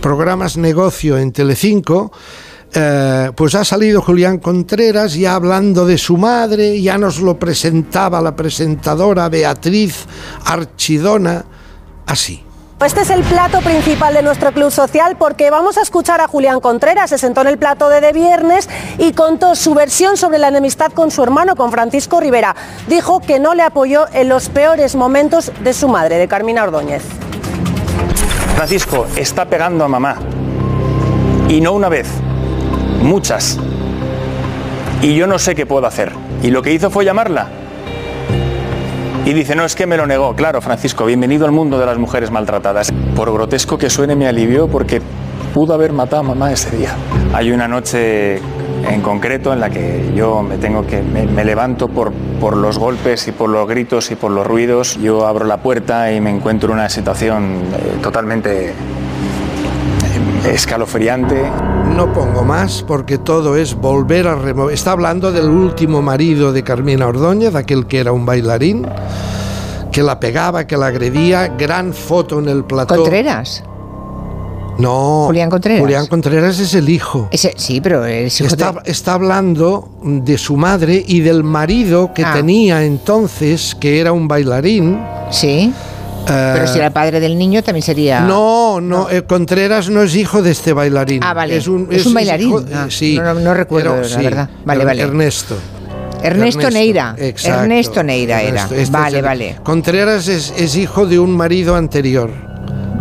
programas 0.00 0.56
negocio 0.56 1.16
en 1.18 1.32
Telecinco. 1.32 2.10
eh, 2.74 3.30
pues 3.36 3.54
ha 3.54 3.64
salido 3.66 4.00
Julián 4.00 4.38
Contreras 4.38 5.12
ya 5.14 5.34
hablando 5.34 5.84
de 5.84 5.98
su 5.98 6.16
madre, 6.16 6.80
ya 6.80 6.96
nos 6.96 7.20
lo 7.20 7.38
presentaba 7.38 8.22
la 8.22 8.34
presentadora 8.34 9.28
Beatriz 9.28 10.06
Archidona, 10.46 11.44
así. 12.06 12.42
Este 12.84 13.02
es 13.02 13.10
el 13.10 13.22
plato 13.22 13.60
principal 13.60 14.12
de 14.12 14.22
nuestro 14.22 14.50
club 14.52 14.72
social 14.72 15.14
porque 15.16 15.50
vamos 15.50 15.78
a 15.78 15.82
escuchar 15.82 16.20
a 16.20 16.26
Julián 16.26 16.60
Contreras. 16.60 17.10
Se 17.10 17.18
sentó 17.18 17.42
en 17.42 17.46
el 17.46 17.56
plato 17.56 17.88
de 17.88 18.00
de 18.00 18.12
viernes 18.12 18.68
y 18.98 19.12
contó 19.12 19.54
su 19.54 19.72
versión 19.72 20.16
sobre 20.16 20.38
la 20.38 20.48
enemistad 20.48 20.90
con 20.90 21.12
su 21.12 21.22
hermano, 21.22 21.54
con 21.54 21.70
Francisco 21.70 22.18
Rivera. 22.18 22.56
Dijo 22.88 23.20
que 23.20 23.38
no 23.38 23.54
le 23.54 23.62
apoyó 23.62 24.06
en 24.12 24.28
los 24.28 24.48
peores 24.48 24.96
momentos 24.96 25.52
de 25.62 25.72
su 25.74 25.86
madre, 25.86 26.18
de 26.18 26.26
Carmina 26.26 26.64
Ordóñez. 26.64 27.04
Francisco 28.56 29.06
está 29.14 29.44
pegando 29.44 29.84
a 29.84 29.88
mamá. 29.88 30.16
Y 31.48 31.60
no 31.60 31.72
una 31.72 31.88
vez, 31.88 32.08
muchas. 33.00 33.58
Y 35.00 35.14
yo 35.14 35.28
no 35.28 35.38
sé 35.38 35.54
qué 35.54 35.66
puedo 35.66 35.86
hacer. 35.86 36.10
Y 36.42 36.50
lo 36.50 36.62
que 36.62 36.72
hizo 36.72 36.90
fue 36.90 37.04
llamarla. 37.04 37.61
Y 39.24 39.34
dice, 39.34 39.54
no, 39.54 39.64
es 39.64 39.76
que 39.76 39.86
me 39.86 39.96
lo 39.96 40.04
negó. 40.04 40.34
Claro, 40.34 40.60
Francisco, 40.60 41.04
bienvenido 41.04 41.46
al 41.46 41.52
mundo 41.52 41.78
de 41.78 41.86
las 41.86 41.96
mujeres 41.96 42.32
maltratadas. 42.32 42.92
Por 43.14 43.32
grotesco 43.32 43.78
que 43.78 43.88
suene, 43.88 44.16
me 44.16 44.26
alivió 44.26 44.66
porque 44.66 45.00
pudo 45.54 45.74
haber 45.74 45.92
matado 45.92 46.20
a 46.20 46.24
mamá 46.24 46.50
ese 46.50 46.76
día. 46.76 46.96
Hay 47.32 47.52
una 47.52 47.68
noche 47.68 48.38
en 48.38 49.00
concreto 49.00 49.52
en 49.52 49.60
la 49.60 49.70
que 49.70 50.10
yo 50.16 50.42
me 50.42 50.58
tengo 50.58 50.84
que 50.88 51.02
me, 51.02 51.44
levanto 51.44 51.86
por, 51.86 52.12
por 52.40 52.56
los 52.56 52.78
golpes 52.78 53.28
y 53.28 53.32
por 53.32 53.48
los 53.48 53.68
gritos 53.68 54.10
y 54.10 54.16
por 54.16 54.32
los 54.32 54.44
ruidos. 54.44 54.98
Yo 55.00 55.24
abro 55.24 55.44
la 55.44 55.58
puerta 55.58 56.12
y 56.12 56.20
me 56.20 56.30
encuentro 56.30 56.70
en 56.70 56.80
una 56.80 56.88
situación 56.88 57.62
eh, 57.74 57.98
totalmente 58.02 58.74
escalofriante. 60.46 61.42
No 61.96 62.12
pongo 62.12 62.42
más 62.44 62.82
porque 62.86 63.18
todo 63.18 63.56
es 63.56 63.74
volver 63.74 64.26
a 64.26 64.34
remover. 64.34 64.74
Está 64.74 64.92
hablando 64.92 65.30
del 65.32 65.48
último 65.48 66.02
marido 66.02 66.52
de 66.52 66.62
Carmina 66.62 67.06
Ordóñez, 67.06 67.54
aquel 67.54 67.86
que 67.86 67.98
era 68.00 68.12
un 68.12 68.24
bailarín, 68.26 68.86
que 69.90 70.02
la 70.02 70.18
pegaba, 70.18 70.66
que 70.66 70.76
la 70.76 70.86
agredía. 70.86 71.48
Gran 71.48 71.92
foto 71.92 72.38
en 72.38 72.48
el 72.48 72.64
plató. 72.64 72.96
Contreras. 72.96 73.62
No. 74.78 75.24
Julián 75.26 75.50
Contreras. 75.50 75.80
Julián 75.82 76.06
Contreras 76.06 76.58
es 76.58 76.72
el 76.74 76.88
hijo. 76.88 77.28
Ese, 77.30 77.52
sí, 77.56 77.80
pero 77.82 78.06
es 78.06 78.40
hijo 78.40 78.48
Está, 78.48 78.72
de- 78.72 78.90
está 78.90 79.12
hablando 79.14 79.90
de 80.02 80.38
su 80.38 80.56
madre 80.56 81.04
y 81.06 81.20
del 81.20 81.44
marido 81.44 82.12
que 82.14 82.24
Ah. 82.24 82.32
tenía 82.32 82.82
entonces, 82.82 83.76
que 83.78 84.00
era 84.00 84.12
un 84.12 84.26
bailarín. 84.28 84.98
Sí. 85.30 85.72
Pero 86.26 86.66
si 86.66 86.78
era 86.78 86.90
padre 86.90 87.20
del 87.20 87.36
niño 87.38 87.62
también 87.62 87.82
sería... 87.82 88.18
Eh, 88.20 88.26
No, 88.26 88.80
no, 88.80 89.10
eh, 89.10 89.22
Contreras 89.22 89.88
no 89.90 90.02
es 90.02 90.14
hijo 90.14 90.42
de 90.42 90.50
este 90.52 90.72
bailarín. 90.72 91.20
Ah, 91.22 91.34
vale. 91.34 91.56
Es 91.56 91.66
un, 91.68 91.88
Es 91.90 92.06
un 92.06 92.14
bailarín. 92.14 92.48
hijo- 92.48 92.64
Ah, 92.74 92.84
eh, 92.86 92.90
sí. 92.90 93.16
no- 93.16 93.34
no- 93.34 93.40
no 93.40 93.54
recuerdo, 93.54 94.00
la 94.00 94.16
verdad. 94.18 94.50
Vale, 94.64 94.84
vale. 94.84 95.02
Ernesto. 95.02 95.56
Ernesto, 96.22 96.70
Neira. 96.70 97.16
exacto. 97.18 97.62
Ernesto 97.62 98.02
Neira 98.04 98.40
era. 98.40 98.48
Ernesto, 98.48 98.74
este 98.74 98.82
es 98.82 98.90
vale, 98.92 99.22
vale. 99.22 99.56
Contreras 99.64 100.28
es, 100.28 100.54
es 100.56 100.76
hijo 100.76 101.04
de 101.06 101.18
un 101.18 101.36
marido 101.36 101.74
anterior. 101.74 102.30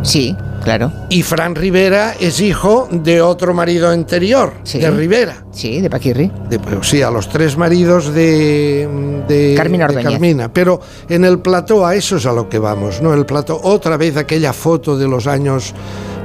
Sí, 0.02 0.36
claro. 0.64 0.92
Y 1.10 1.24
Fran 1.24 1.56
Rivera 1.56 2.14
es 2.20 2.40
hijo 2.40 2.88
de 2.92 3.22
otro 3.22 3.54
marido 3.54 3.90
anterior, 3.90 4.54
Sí. 4.64 4.80
de 4.80 4.90
Rivera. 4.92 5.44
Sí, 5.52 5.82
de 5.82 5.90
Paquirri. 5.90 6.32
De, 6.50 6.60
pues, 6.60 6.88
sí, 6.88 7.02
a 7.02 7.12
los 7.12 7.28
tres 7.30 7.58
maridos 7.58 8.14
de, 8.14 8.88
de 9.28 9.54
Carmina 9.56 9.88
de. 9.88 10.02
Carmina. 10.04 10.54
Pero 10.54 10.80
en 11.10 11.26
el 11.26 11.40
plató, 11.40 11.86
a 11.86 11.96
eso 11.96 12.18
es 12.18 12.26
a 12.26 12.32
lo 12.32 12.48
que 12.48 12.60
vamos, 12.60 13.02
¿no? 13.02 13.14
El 13.14 13.26
plató, 13.26 13.60
otra 13.62 13.98
vez 13.98 14.18
aquella 14.18 14.54
foto 14.54 14.98
de 14.98 15.08
los 15.08 15.28
años 15.28 15.74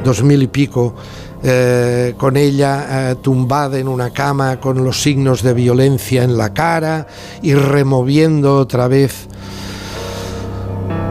2000 0.04 0.42
y 0.42 0.46
pico, 0.46 0.94
eh, 1.42 2.14
con 2.16 2.36
ella 2.36 3.10
eh, 3.10 3.14
tumbada 3.20 3.78
en 3.78 3.88
una 3.88 4.10
cama 4.10 4.58
con 4.58 4.82
los 4.82 5.02
signos 5.02 5.42
de 5.42 5.52
violencia 5.54 6.22
en 6.22 6.36
la 6.36 6.52
cara 6.54 7.06
y 7.42 7.54
removiendo 7.54 8.56
otra 8.56 8.88
vez. 8.88 9.28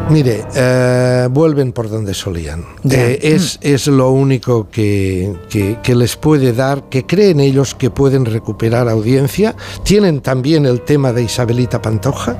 Mire, 0.10 0.46
eh, 0.56 1.28
vuelven 1.32 1.72
por 1.72 1.90
donde 1.90 2.14
solían. 2.14 2.64
Eh, 2.90 3.20
es, 3.24 3.58
es 3.62 3.88
lo 3.88 4.12
único 4.12 4.70
que, 4.70 5.34
que- 5.50 5.78
que 5.82 5.96
les 5.96 6.16
puede 6.16 6.54
dar, 6.54 6.84
que 6.90 7.06
creen 7.08 7.40
ellos 7.40 7.74
que 7.74 7.90
pueden 7.90 8.24
recuperar 8.26 8.88
audiencia. 8.88 9.56
Tienen 9.84 10.22
también 10.22 10.68
el 10.68 10.82
tema 10.82 11.12
de 11.12 11.24
Isabelita 11.24 11.82
Pantoja, 11.82 12.38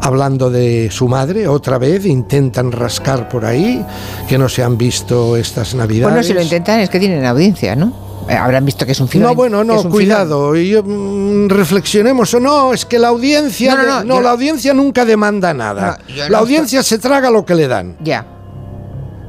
hablando 0.00 0.50
de 0.50 0.88
su 0.92 1.08
madre, 1.08 1.48
otra 1.48 1.78
vez, 1.78 2.06
intentan 2.06 2.70
rascar 2.70 3.28
por 3.28 3.44
ahí, 3.44 3.84
que 4.28 4.38
no 4.38 4.48
se 4.48 4.62
han 4.62 4.78
visto 4.78 5.36
estas 5.36 5.74
navidades. 5.74 6.12
Bueno, 6.14 6.22
si 6.26 6.32
lo 6.32 6.40
intentan 6.40 6.78
es 6.80 6.90
que 6.90 7.00
tienen 7.00 7.24
audiencia, 7.26 7.74
¿no? 7.74 8.09
Eh, 8.28 8.34
Habrán 8.34 8.64
visto 8.64 8.86
que 8.86 8.92
es 8.92 9.00
un 9.00 9.08
filón. 9.08 9.28
No, 9.28 9.34
bueno, 9.34 9.64
no, 9.64 9.82
cuidado. 9.88 10.54
y 10.56 10.70
yo, 10.70 10.82
mm, 10.84 11.48
reflexionemos 11.48 12.32
o 12.34 12.40
no, 12.40 12.72
es 12.72 12.84
que 12.84 12.98
la 12.98 13.08
audiencia, 13.08 13.74
No, 13.74 13.82
no, 13.82 13.98
de- 14.00 14.04
no, 14.06 14.14
yo- 14.16 14.20
la 14.20 14.30
audiencia 14.30 14.74
nunca 14.74 15.04
demanda 15.04 15.52
nada. 15.54 15.98
La 16.28 16.38
audiencia 16.38 16.82
se 16.82 16.98
traga 16.98 17.30
lo 17.30 17.44
que 17.44 17.54
le 17.54 17.66
dan. 17.66 17.96
Ya. 18.00 18.26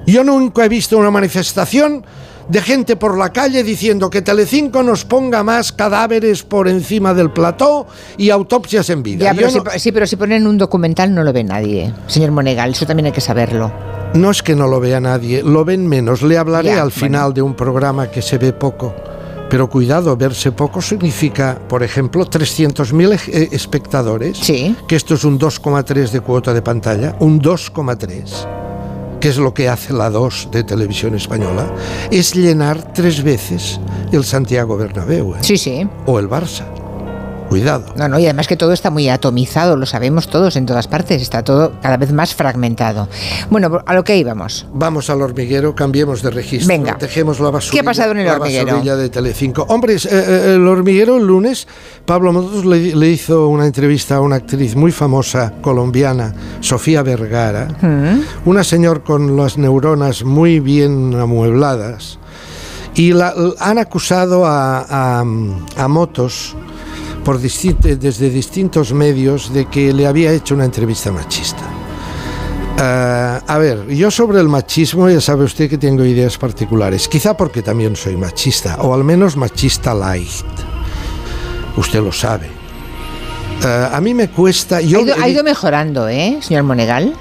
Yo 0.06 0.24
nunca 0.24 0.66
he 0.66 0.70
visto 0.70 0.98
una 0.98 1.10
manifestación 1.12 2.04
de 2.52 2.62
gente 2.62 2.96
por 2.98 3.18
la 3.18 3.32
calle 3.32 3.64
diciendo 3.64 4.10
que 4.10 4.22
Telecinco 4.22 4.84
nos 4.84 5.06
ponga 5.06 5.42
más 5.44 5.72
cadáveres 5.72 6.44
por 6.44 6.68
encima 6.68 7.14
del 7.14 7.32
plató 7.32 7.88
y 8.18 8.30
autopsias 8.30 8.90
en 8.90 9.02
vida. 9.04 9.26
Ya, 9.26 9.34
pero 9.34 9.48
Yo 9.48 9.52
si, 9.52 9.58
no, 9.60 9.72
sí, 9.78 9.92
pero 9.92 10.06
si 10.06 10.16
ponen 10.18 10.46
un 10.46 10.58
documental 10.58 11.14
no 11.16 11.24
lo 11.24 11.32
ve 11.32 11.44
nadie, 11.46 11.94
señor 12.08 12.32
Monegal, 12.32 12.72
eso 12.72 12.86
también 12.86 13.06
hay 13.08 13.12
que 13.14 13.22
saberlo. 13.22 13.72
no 14.14 14.30
es 14.32 14.44
que 14.44 14.56
no 14.56 14.68
lo 14.68 14.80
vea 14.82 15.00
nadie, 15.00 15.42
lo 15.44 15.64
ven 15.64 15.88
menos. 15.88 16.22
Le 16.22 16.38
hablaré 16.38 16.68
Ya, 16.70 16.82
al 16.82 16.90
bueno. 16.90 16.92
final 16.92 17.34
de 17.34 17.42
un 17.42 17.54
programa 17.56 18.12
que 18.12 18.22
se 18.22 18.38
ve 18.38 18.52
poco. 18.52 18.94
Pero 19.50 19.70
cuidado, 19.70 20.16
verse 20.18 20.52
poco 20.54 20.82
significa, 20.82 21.58
por 21.68 21.84
ejemplo, 21.84 22.26
300.000 22.26 23.12
ej- 23.14 23.30
eh, 23.34 23.50
espectadores. 23.52 24.38
Sí. 24.38 24.76
Que 24.88 24.96
esto 24.96 25.14
es 25.16 25.24
un 25.26 25.38
2,3 25.40 26.12
de 26.12 26.20
cuota 26.22 26.54
de 26.54 26.62
pantalla. 26.62 27.16
Un 27.20 27.42
2,3. 27.42 28.48
Que 29.22 29.30
es 29.30 29.38
lo 29.38 29.54
que 29.54 29.70
hace 29.70 29.94
la 29.94 30.10
2 30.10 30.50
de 30.52 30.64
televisión 30.64 31.16
española, 31.16 31.72
es 32.10 32.36
llenar 32.36 32.94
tres 32.94 33.24
veces 33.24 33.80
el 34.12 34.26
Santiago 34.26 34.76
Bernabéu. 34.76 35.36
¿eh? 35.36 35.40
Sí, 35.42 35.58
sí. 35.58 35.88
O 36.08 36.20
el 36.20 36.28
Barça. 36.28 36.81
Cuidado. 37.52 37.84
No, 37.98 38.08
no, 38.08 38.18
y 38.18 38.24
además 38.24 38.48
que 38.48 38.56
todo 38.56 38.72
está 38.72 38.90
muy 38.90 39.10
atomizado, 39.10 39.76
lo 39.76 39.86
sabemos 39.86 40.30
todos 40.30 40.56
en 40.56 40.66
todas 40.66 40.88
partes, 40.88 41.22
está 41.22 41.44
todo 41.44 41.74
cada 41.82 41.98
vez 41.98 42.14
más 42.14 42.34
fragmentado. 42.34 43.10
Bueno, 43.50 43.82
a 43.86 43.94
lo 43.94 44.06
que 44.06 44.16
íbamos. 44.16 44.66
Vamos 44.74 45.10
al 45.10 45.22
hormiguero, 45.22 45.76
cambiemos 45.76 46.22
de 46.22 46.30
registro. 46.30 46.70
Venga. 46.70 46.96
Dejemos 46.98 47.42
la 47.42 47.50
basura. 47.50 47.74
¿Qué 47.74 47.80
ha 47.82 47.84
pasado 47.84 48.14
en 48.14 48.20
el 48.20 48.26
la 48.28 48.36
hormiguero? 48.36 48.68
basurilla 48.68 48.96
de 48.96 49.10
Telecinco. 49.10 49.64
Hombre, 49.68 49.96
eh, 49.96 50.00
eh, 50.10 50.54
el 50.56 50.66
hormiguero 50.66 51.18
el 51.18 51.28
lunes, 51.28 51.68
Pablo 52.06 52.32
Motos 52.32 52.64
le, 52.66 52.96
le 52.96 53.10
hizo 53.10 53.50
una 53.50 53.66
entrevista 53.66 54.16
a 54.16 54.22
una 54.22 54.38
actriz 54.38 54.78
muy 54.78 54.94
famosa 54.94 55.52
colombiana, 55.62 56.34
Sofía 56.62 57.04
Vergara, 57.04 57.68
Mm. 57.82 58.22
una 58.46 58.64
señor 58.64 59.04
con 59.04 59.36
las 59.36 59.58
neuronas 59.58 60.24
muy 60.24 60.62
bien 60.62 61.14
amuebladas. 61.20 62.18
Y 62.96 63.12
la, 63.12 63.34
han 63.60 63.78
acusado 63.78 64.46
a, 64.46 64.80
a- 64.90 65.20
a 65.22 65.88
Motos 65.90 66.56
por 67.24 67.40
distin- 67.42 67.78
desde 67.80 68.30
distintos 68.30 68.94
medios 68.94 69.54
de 69.54 69.66
que 69.66 69.94
le 69.94 70.08
había 70.08 70.32
hecho 70.32 70.56
una 70.56 70.66
entrevista 70.66 71.12
machista. 71.12 71.64
Ah, 72.80 73.42
a 73.46 73.58
ver, 73.58 73.88
yo 73.90 74.10
sobre 74.10 74.40
el 74.40 74.48
machismo 74.48 75.08
ya 75.10 75.22
sabe 75.22 75.44
usted 75.44 75.70
que 75.70 75.78
tengo 75.78 76.04
ideas 76.04 76.38
particulares, 76.38 77.08
quizá 77.08 77.36
porque 77.38 77.62
también 77.62 77.96
soy 77.96 78.18
machista, 78.18 78.78
o 78.82 78.94
al 78.94 79.04
menos 79.04 79.38
machista 79.38 79.94
light. 79.94 80.30
Usted 81.78 82.02
lo 82.02 82.12
sabe. 82.12 82.50
Ah, 83.64 83.92
a 83.94 84.02
mí 84.02 84.14
me 84.14 84.30
cuesta... 84.30 84.82
Yo, 84.82 85.00
ha, 85.00 85.02
ido, 85.04 85.16
ha 85.22 85.30
ido 85.30 85.44
mejorando, 85.44 86.08
¿eh, 86.10 86.40
señor 86.42 86.64
Monegal? 86.64 87.14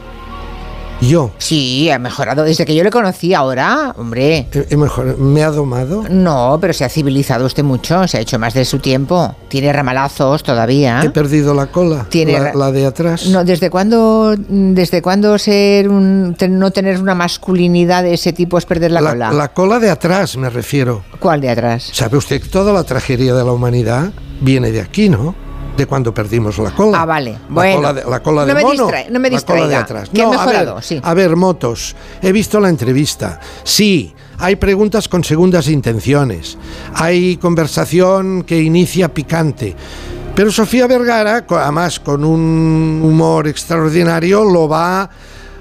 Yo 1.00 1.30
Sí, 1.38 1.90
ha 1.90 1.98
mejorado. 1.98 2.44
Desde 2.44 2.64
que 2.66 2.74
yo 2.74 2.84
le 2.84 2.90
conocí 2.90 3.32
ahora, 3.34 3.94
hombre. 3.96 4.46
he- 4.52 4.66
he 4.70 4.76
mejor- 4.76 5.16
me 5.18 5.42
ha 5.42 5.50
domado. 5.50 6.04
No, 6.10 6.58
pero 6.60 6.72
se 6.72 6.84
ha 6.84 6.88
civilizado 6.88 7.46
usted 7.46 7.64
mucho, 7.64 8.06
se 8.06 8.18
ha 8.18 8.20
hecho 8.20 8.38
más 8.38 8.54
de 8.54 8.64
su 8.64 8.78
tiempo. 8.78 9.34
Tiene 9.48 9.72
ramalazos 9.72 10.42
todavía. 10.42 11.00
He 11.02 11.10
perdido 11.10 11.54
la 11.54 11.66
cola, 11.68 12.06
Tiene 12.10 12.38
la, 12.54 12.70
de 12.70 12.86
atrás. 12.86 13.26
No, 13.26 13.44
¿desde 13.44 13.70
cuándo, 13.70 14.34
desde 14.36 15.00
cuándo 15.02 15.38
ser 15.38 15.88
un, 15.88 16.36
no 16.50 16.70
tener 16.70 17.00
una 17.00 17.14
masculinidad 17.14 18.02
de 18.02 18.14
ese 18.14 18.32
tipo 18.32 18.58
es 18.58 18.66
perder 18.66 18.92
la, 18.92 19.00
la, 19.00 19.10
cola? 19.10 19.32
la 19.32 19.48
cola 19.52 19.78
de 19.78 19.90
atrás 19.90 20.36
me 20.36 20.50
refiero. 20.50 21.02
¿Cuál 21.18 21.40
de 21.40 21.50
atrás? 21.50 21.90
¿Sabe 21.92 22.18
usted 22.18 22.40
que 22.42 22.48
toda 22.48 22.72
la 22.72 22.84
tragedia 22.84 23.34
de 23.34 23.44
la 23.44 23.52
humanidad 23.52 24.10
viene 24.40 24.70
de 24.70 24.80
aquí, 24.80 25.08
no? 25.08 25.34
De 25.80 25.86
cuando 25.86 26.12
perdimos 26.12 26.58
la 26.58 26.72
cola. 26.72 27.00
Ah, 27.00 27.06
vale. 27.06 27.32
La 27.32 27.38
Bueno. 27.48 27.76
cola 27.76 27.92
de, 27.94 28.04
la 28.04 28.20
cola 28.22 28.44
No 28.44 28.54
me 28.54 28.60
mono. 28.60 28.84
distrae- 28.86 29.08
no 29.08 29.18
me 29.18 29.30
la 29.30 29.40
cola 29.40 29.54
de 29.54 29.60
distraiga, 29.62 29.80
atrás. 29.80 30.10
que 30.12 30.20
ha 30.20 30.24
No, 30.26 30.32
a 30.34 30.36
mejorado, 30.36 30.74
ver, 30.74 30.84
sí. 30.84 31.00
A 31.02 31.14
ver, 31.14 31.36
motos. 31.36 31.96
He 32.20 32.32
visto 32.32 32.60
la 32.60 32.68
entrevista. 32.68 33.40
Sí, 33.64 34.14
hay 34.38 34.56
preguntas 34.56 35.08
con 35.08 35.24
segundas 35.24 35.68
intenciones. 35.68 36.58
Hay 36.92 37.38
conversación 37.38 38.42
que 38.42 38.60
inicia 38.60 39.08
picante. 39.14 39.74
Pero 40.34 40.52
Sofía 40.52 40.86
Vergara, 40.86 41.46
además 41.48 41.98
con 41.98 42.24
un 42.24 43.00
humor 43.02 43.48
extraordinario, 43.48 44.44
lo 44.44 44.68
va 44.68 45.08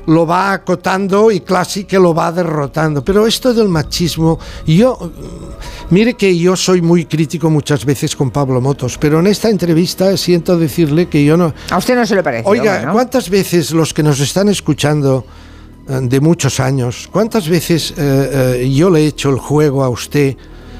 lo 0.10 0.26
va 0.26 0.54
acotando 0.54 1.30
y 1.32 1.42
casi 1.42 1.84
que 1.84 2.00
lo 2.00 2.14
va 2.14 2.32
derrotando. 2.32 3.04
Pero 3.04 3.28
esto 3.28 3.54
del 3.54 3.70
machismo, 3.70 4.40
yo, 4.66 4.98
mm, 5.00 5.94
mire 5.94 6.16
que 6.16 6.36
yo 6.36 6.56
soy 6.56 6.82
muy 6.82 7.06
crítico 7.06 7.50
muchas 7.50 7.86
veces 7.86 8.16
con 8.16 8.32
Pablo 8.32 8.60
Motos, 8.60 8.98
pero 8.98 9.20
en 9.20 9.28
esta 9.28 9.50
entrevista 9.50 10.18
siento 10.18 10.58
decirle 10.58 11.08
que 11.08 11.24
yo 11.24 11.38
no... 11.38 11.54
A 11.70 11.78
usted 11.78 11.96
no 11.96 12.06
se 12.06 12.16
le 12.16 12.24
parece. 12.24 12.50
Oiga, 12.50 12.92
¿cuántas 12.92 13.30
veces 13.30 13.72
los 13.72 13.94
que 13.94 14.02
nos 14.02 14.20
están 14.20 14.50
escuchando 14.50 15.26
eh, 15.88 16.00
de 16.02 16.20
muchos 16.20 16.60
años, 16.60 17.08
cuántas 17.12 17.48
veces 17.48 17.92
eh, 17.92 17.96
eh, 18.64 18.72
yo 18.74 18.90
le 18.90 19.02
he 19.02 19.06
hecho 19.06 19.30
el 19.30 19.38
juego 19.38 19.84
a 19.84 19.90
usted 19.90 20.36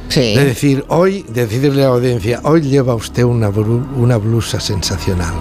Sí. 0.10 0.34
de 0.34 0.44
decir, 0.44 0.86
hoy, 0.88 1.24
de 1.30 1.46
decirle 1.46 1.84
a 1.84 1.90
la 1.90 1.94
audiencia, 1.94 2.40
hoy 2.44 2.62
lleva 2.62 2.96
usted 2.96 3.24
una, 3.24 3.50
una 3.50 4.18
blusa 4.18 4.60
sensacional, 4.60 5.36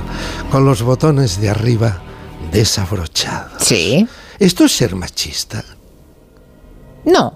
con 0.51 0.67
los 0.67 0.83
botones 0.83 1.41
de 1.41 1.49
arriba 1.49 2.03
desabrochados. 2.53 3.63
Sí. 3.63 4.07
¿Esto 4.39 4.65
es 4.65 4.73
ser 4.77 4.95
machista? 4.95 5.65
No. 7.05 7.35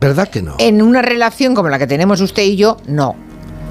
¿Verdad 0.00 0.28
que 0.28 0.42
no? 0.42 0.54
En 0.58 0.80
una 0.82 1.02
relación 1.02 1.54
como 1.54 1.68
la 1.68 1.78
que 1.78 1.86
tenemos 1.86 2.20
usted 2.20 2.42
y 2.42 2.56
yo, 2.56 2.76
no. 2.86 3.16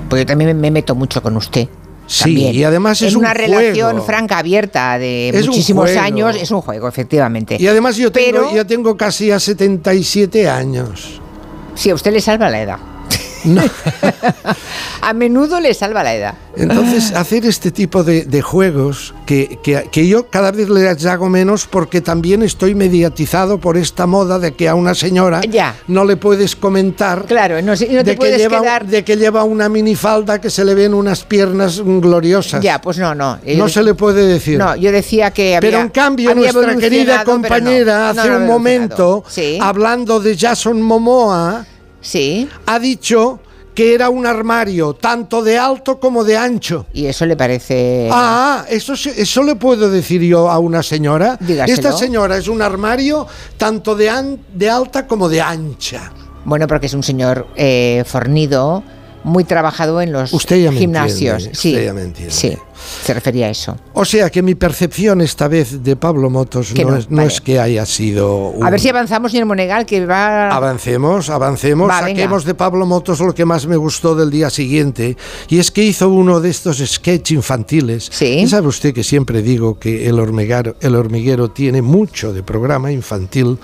Porque 0.10 0.22
yo 0.24 0.26
también 0.26 0.50
me- 0.50 0.54
me 0.62 0.72
meto 0.72 0.96
mucho 0.96 1.22
con 1.22 1.36
usted. 1.38 1.68
Sí, 2.06 2.24
También. 2.24 2.56
y 2.56 2.64
además 2.64 3.02
es 3.02 3.12
en 3.12 3.18
un 3.18 3.24
una 3.26 3.34
relación 3.34 3.92
juego. 3.92 4.06
franca, 4.06 4.38
abierta, 4.38 4.98
de 4.98 5.30
Es 5.30 5.46
muchísimos 5.48 5.90
años, 5.98 6.38
es 6.40 6.52
un 6.52 6.62
juego, 6.62 6.88
efectivamente. 6.88 7.58
Y 7.60 7.68
además 7.68 7.98
yo 7.98 8.12
tengo, 8.14 8.48
Pero- 8.50 8.66
tengo 8.66 8.96
casi 8.96 9.30
a 9.32 9.40
77 9.42 10.50
años. 10.50 11.20
Sí, 11.76 11.90
a 11.90 11.96
usted 11.96 12.14
le 12.14 12.22
salva 12.22 12.50
la 12.50 12.62
edad. 12.62 12.78
No. 13.46 13.62
A 15.02 15.14
menudo 15.14 15.60
le 15.60 15.74
salva 15.74 16.04
la 16.04 16.16
edad. 16.16 16.34
Entonces, 16.56 17.12
hacer 17.14 17.46
este 17.46 17.72
tipo 17.72 18.04
de, 18.04 18.26
de 18.26 18.42
juegos 18.42 19.14
que, 19.26 19.60
que- 19.64 19.88
que 19.92 20.08
yo 20.08 20.28
cada 20.30 20.52
vez 20.52 20.70
les 20.70 21.06
hago 21.06 21.30
menos 21.30 21.68
porque 21.68 22.02
también 22.02 22.42
estoy 22.44 22.74
mediatizado 22.76 23.60
por 23.60 23.78
esta 23.78 24.06
moda 24.08 24.40
de 24.40 24.54
que 24.54 24.68
a 24.68 24.76
una 24.76 24.96
señora 24.96 25.42
Ya. 25.42 25.76
no 25.88 26.04
le 26.04 26.18
puedes 26.18 26.56
comentar 26.56 27.26
Claro, 27.26 27.62
no, 27.62 27.72
no 27.74 27.78
te 27.78 27.86
de, 27.88 28.04
que 28.04 28.18
puedes 28.18 28.38
lleva, 28.40 28.60
quedar... 28.62 28.86
de 28.88 29.04
que 29.04 29.16
lleva 29.18 29.44
una 29.44 29.70
minifalda 29.70 30.42
que 30.42 30.50
se 30.50 30.66
le 30.66 30.74
ven 30.76 30.94
unas 30.94 31.24
piernas 31.24 31.80
gloriosas. 31.82 32.62
Ya, 32.62 32.82
pues 32.82 32.98
no, 32.98 33.14
no. 33.14 33.40
no 33.46 33.70
se 33.70 33.84
le 33.84 33.94
puede 33.94 34.26
decir. 34.26 34.58
No, 34.58 34.76
yo 34.76 34.92
decía 34.92 35.32
que 35.32 35.56
había 35.56 35.70
Pero 35.70 35.82
en 35.82 35.90
cambio 35.90 36.34
nuestra 36.36 36.76
querida 36.76 37.24
compañera 37.24 38.14
No, 38.14 38.22
hace 38.22 38.32
un 38.32 38.48
momento. 38.48 39.24
Sí, 39.28 39.60
hablando 39.62 40.20
de 40.20 40.36
Jason 40.38 40.82
Momoa, 40.82 41.66
sí. 42.08 42.48
ha 42.66 42.80
dicho 42.80 43.40
que 43.76 43.94
era 43.94 44.10
un 44.10 44.26
armario 44.26 44.94
tanto 44.96 45.44
de 45.44 45.60
alto 45.60 46.00
como 46.00 46.24
de 46.24 46.36
ancho. 46.36 46.88
Y 46.94 47.06
eso 47.06 47.28
le 47.28 47.38
parece... 47.38 48.10
Ah, 48.12 48.66
eso, 48.68 48.94
eso 48.94 49.44
le 49.44 49.56
puedo 49.56 49.92
decir 49.92 50.22
yo 50.24 50.50
a 50.50 50.58
una 50.58 50.82
señora. 50.82 51.38
Dígaselo. 51.40 51.74
Esta 51.76 51.92
señora 51.92 52.38
es 52.38 52.48
un 52.48 52.64
armario 52.64 53.28
tanto 53.56 53.96
de, 53.96 54.10
an- 54.10 54.40
de 54.52 54.68
alta 54.68 55.06
como 55.06 55.30
de 55.30 55.42
ancha. 55.42 56.12
Bueno, 56.44 56.66
porque 56.66 56.88
es 56.88 56.94
un 56.96 57.04
señor 57.04 57.46
eh, 57.56 58.04
fornido, 58.08 58.82
muy 59.28 59.44
trabajado 59.44 60.02
en 60.02 60.12
los 60.12 60.34
Usted 60.34 60.64
ya 60.64 60.72
me 60.72 60.78
gimnasios. 60.80 61.46
entiende, 61.46 61.56
sí, 61.60 61.70
usted 61.72 61.86
ya 61.86 61.94
me 61.94 62.02
entiende. 62.02 62.34
sí, 62.34 62.58
se 63.04 63.14
refería 63.14 63.48
a 63.48 63.50
eso. 63.50 63.78
O 63.94 64.06
sea 64.06 64.30
que 64.30 64.42
mi 64.42 64.56
percepción 64.56 65.22
esta 65.22 65.48
vez 65.48 65.84
de 65.84 65.96
Pablo 65.96 66.30
Motos 66.30 66.74
no, 66.76 66.90
no, 66.92 66.96
es, 66.98 67.10
no 67.10 67.18
vale. 67.18 67.28
es 67.28 67.42
que 67.42 67.60
haya 67.60 67.86
sido... 67.86 68.50
un- 68.50 68.66
A 68.66 68.70
ver 68.70 68.80
si 68.80 68.90
avanzamos, 68.90 69.32
señor 69.32 69.48
Monegal, 69.48 69.86
que 69.86 70.06
va... 70.06 70.50
Avancemos, 70.50 71.30
avancemos, 71.30 71.90
Va, 71.90 72.00
saquemos 72.00 72.44
venga. 72.44 72.48
de 72.48 72.56
Pablo 72.56 72.86
Motos 72.86 73.20
lo 73.20 73.34
que 73.36 73.46
más 73.46 73.66
me 73.68 73.76
gustó 73.78 74.16
del 74.16 74.30
día 74.30 74.50
siguiente, 74.50 75.18
y 75.50 75.60
es 75.60 75.72
que 75.72 75.84
hizo 75.84 76.10
uno 76.10 76.40
de 76.40 76.50
estos 76.50 76.78
sketch 76.78 77.32
infantiles. 77.32 78.08
Sí. 78.12 78.26
Y 78.26 78.48
sabe 78.48 78.68
usted 78.68 78.94
que 78.94 79.04
siempre 79.04 79.42
digo 79.42 79.78
que 79.80 80.08
el 80.08 80.20
hormiguero, 80.20 80.76
el 80.80 80.96
hormiguero 80.96 81.50
tiene 81.52 81.82
mucho 81.82 82.32
de 82.34 82.44
programa 82.44 82.92
infantil, 82.92 83.58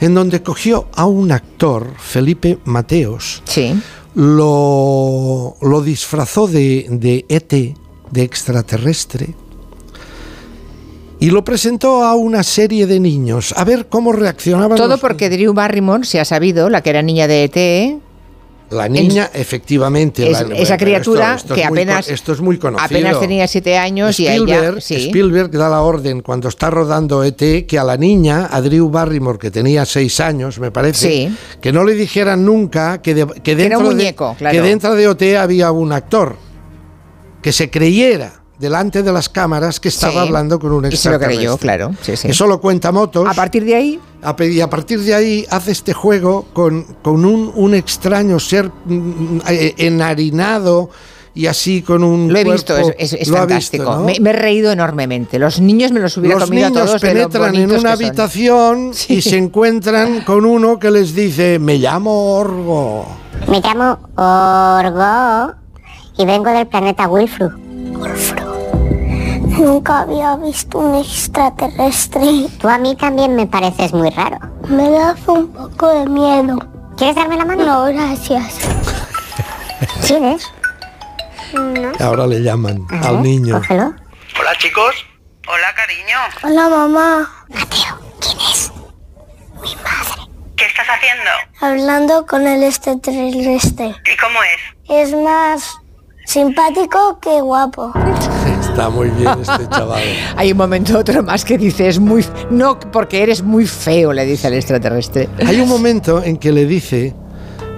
en 0.00 0.14
donde 0.14 0.42
cogió 0.42 0.86
a 0.94 1.06
un 1.06 1.32
actor, 1.32 1.92
Felipe 1.98 2.58
Mateos, 2.64 3.42
Sí. 3.46 3.74
Lo, 4.14 5.56
lo 5.60 5.82
disfrazó 5.82 6.46
de, 6.46 6.86
de 6.90 7.24
ET, 7.28 7.52
de 8.10 8.22
extraterrestre, 8.22 9.34
y 11.20 11.30
lo 11.30 11.44
presentó 11.44 12.04
a 12.04 12.14
una 12.14 12.42
serie 12.42 12.86
de 12.86 13.00
niños, 13.00 13.54
a 13.56 13.64
ver 13.64 13.86
cómo 13.88 14.12
reaccionaban. 14.12 14.76
Todo 14.76 14.88
los- 14.88 15.00
porque 15.00 15.30
Drew 15.30 15.52
Barrymore 15.54 16.04
se 16.04 16.20
ha 16.20 16.24
sabido, 16.24 16.68
la 16.68 16.82
que 16.82 16.90
era 16.90 17.02
niña 17.02 17.26
de 17.26 17.44
ET, 17.44 17.98
La 18.70 18.88
niña, 18.88 19.30
efectivamente. 19.32 20.28
es- 20.30 20.48
la- 20.48 20.56
esa 20.56 20.76
criatura 20.76 21.34
esto- 21.34 21.52
esto 21.52 21.54
es 21.54 21.60
que 21.60 21.68
muy 21.70 21.78
apenas, 21.80 22.08
esto 22.08 22.32
es 22.32 22.40
muy 22.40 22.58
conocido. 22.58 22.84
apenas 22.86 23.20
tenía 23.20 23.46
siete 23.46 23.76
años 23.78 24.18
y 24.18 24.26
a 24.26 24.34
ella... 24.34 24.74
Sí. 24.80 24.94
Spielberg 24.96 25.50
da 25.50 25.68
la 25.68 25.82
orden 25.82 26.22
cuando 26.22 26.48
está 26.48 26.70
rodando 26.70 27.22
ET 27.22 27.66
que 27.66 27.78
a 27.78 27.84
la 27.84 27.96
niña, 27.96 28.48
a 28.50 28.60
Drew 28.60 28.88
Barrymore, 28.90 29.38
que 29.38 29.50
tenía 29.50 29.84
seis 29.84 30.18
años, 30.20 30.58
me 30.58 30.70
parece, 30.70 31.08
Sí. 31.08 31.36
que 31.60 31.72
no 31.72 31.84
le 31.84 31.94
dijeran 31.94 32.44
nunca 32.44 33.00
que, 33.02 33.14
de- 33.14 33.26
que 33.42 33.52
era 33.52 33.62
dentro, 33.62 33.88
un 33.88 33.98
de- 33.98 34.14
claro. 34.14 34.36
que 34.50 34.60
dentro 34.62 34.94
de 34.94 35.08
OT 35.08 35.36
había 35.36 35.70
un 35.70 35.92
actor. 35.92 36.36
Que 37.42 37.52
se 37.52 37.68
creyera 37.70 38.42
delante 38.64 39.02
de 39.02 39.12
las 39.12 39.28
cámaras 39.28 39.78
que 39.78 39.88
estaba 39.88 40.12
Sí. 40.14 40.18
hablando 40.18 40.58
con 40.58 40.72
un 40.72 40.84
Y 40.86 40.96
se 40.96 41.08
lo 41.10 41.16
extraterrestre. 41.16 41.36
creyó, 41.36 41.56
claro. 41.58 41.90
Sí, 42.02 42.16
sí. 42.16 42.28
Eso 42.28 42.46
lo 42.46 42.60
cuenta 42.60 42.90
Motos. 42.92 43.28
A 43.28 43.34
partir 43.34 43.64
de 43.64 43.74
ahí, 43.76 44.00
A 44.22 44.34
Y 44.42 44.60
a 44.60 44.70
partir 44.70 45.00
de 45.00 45.14
ahí 45.14 45.46
hace 45.50 45.70
este 45.72 45.92
juego 45.92 46.46
con, 46.54 46.82
con 47.02 47.24
un, 47.26 47.52
un 47.54 47.74
extraño 47.74 48.40
ser 48.40 48.70
mm, 48.86 49.38
eh, 49.48 49.74
enharinado 49.76 50.88
y 51.36 51.46
así 51.46 51.82
con 51.82 52.02
un 52.04 52.32
lo 52.32 52.38
he 52.38 52.44
cuerpo- 52.44 52.74
visto, 52.74 52.94
es, 52.96 53.12
es- 53.12 53.18
visto, 53.20 53.36
fantástico. 53.36 53.84
¿no? 53.96 54.04
me, 54.04 54.18
me 54.20 54.30
he 54.30 54.32
reído 54.32 54.70
enormemente. 54.72 55.38
Los 55.38 55.60
niños 55.60 55.90
me 55.92 56.00
los 56.00 56.16
hubiera 56.16 56.36
Los 56.38 56.48
comido 56.48 56.66
a 56.66 56.70
niños 56.70 56.86
todos 56.86 57.00
de 57.02 57.08
lo 57.08 57.14
penetran 57.14 57.54
en 57.54 57.62
bonitos 57.62 57.80
una 57.82 57.92
habitación 57.92 58.92
y 59.08 59.20
se 59.20 59.36
encuentran 59.36 60.22
con 60.22 60.46
uno 60.46 60.78
que 60.78 60.90
les 60.90 61.14
dice, 61.14 61.58
me 61.58 61.76
llamo 61.78 62.36
Orgo. 62.38 63.06
Me 63.48 63.60
llamo 63.60 63.98
Orgo 64.16 65.54
y 66.16 66.24
vengo 66.24 66.50
del 66.50 66.66
planeta 66.68 67.08
Wilfru. 67.08 67.50
Nunca 69.58 70.00
había 70.00 70.36
visto 70.36 70.78
un 70.78 70.96
extraterrestre. 70.96 72.48
Tú 72.60 72.68
a 72.68 72.78
mí 72.78 72.96
también 72.96 73.36
me 73.36 73.46
pareces 73.46 73.92
muy 73.92 74.10
raro. 74.10 74.38
Me 74.68 74.90
da 74.90 75.14
un 75.26 75.48
poco 75.52 75.88
de 75.88 76.06
miedo. 76.06 76.58
¿Quieres 76.96 77.16
darme 77.16 77.36
la 77.36 77.44
mano? 77.44 77.64
No, 77.64 77.84
gracias. 77.84 78.58
¿Quieres? 80.06 80.50
Ahora 82.00 82.26
le 82.26 82.42
llaman 82.42 82.84
al 83.02 83.22
niño. 83.22 83.56
Cógelo. 83.56 83.94
Hola 84.40 84.56
chicos. 84.58 84.94
Hola 85.46 85.74
cariño. 85.74 86.18
Hola, 86.42 86.68
mamá. 86.68 87.30
¿Qué 90.56 90.66
estás 90.66 90.86
haciendo? 90.88 91.30
Hablando 91.60 92.26
con 92.26 92.46
el 92.46 92.62
extraterrestre. 92.64 93.86
¿Y 93.86 94.16
cómo 94.16 94.40
es? 94.42 95.10
Es 95.10 95.14
más 95.14 95.76
simpático 96.24 97.20
que 97.20 97.40
guapo. 97.40 97.92
Está 98.74 98.90
muy 98.90 99.08
bien 99.10 99.28
este 99.40 99.68
chaval. 99.70 100.02
Hay 100.36 100.50
un 100.50 100.58
momento 100.58 100.98
otro 100.98 101.22
más 101.22 101.44
que 101.44 101.56
dice, 101.56 101.86
es 101.86 102.00
muy... 102.00 102.24
No, 102.50 102.76
porque 102.80 103.22
eres 103.22 103.40
muy 103.40 103.68
feo, 103.68 104.12
le 104.12 104.26
dice 104.26 104.48
al 104.48 104.54
extraterrestre. 104.54 105.28
Hay 105.46 105.60
un 105.60 105.68
momento 105.76 106.20
en 106.20 106.38
que 106.38 106.50
le 106.50 106.66
dice 106.66 107.14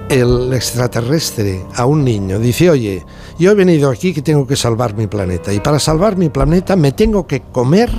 el 0.09 0.51
extraterrestre 0.55 1.63
a 1.75 1.85
un 1.85 2.03
niño, 2.03 2.39
dice, 2.39 2.71
oye, 2.71 3.05
yo 3.39 3.51
he 3.51 3.55
venido 3.55 3.91
aquí 3.91 4.15
que 4.15 4.23
tengo 4.23 4.47
que 4.47 4.57
salvar 4.57 4.95
mi 4.95 5.07
planeta 5.07 5.53
y 5.53 5.61
para 5.61 5.79
salvar 5.79 6.17
mi 6.17 6.31
planeta 6.31 6.77
me 6.77 6.93
tengo 6.93 7.27
que 7.27 7.43
comer 7.43 7.91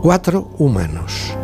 cuatro 0.00 0.52
humanos. 0.56 1.34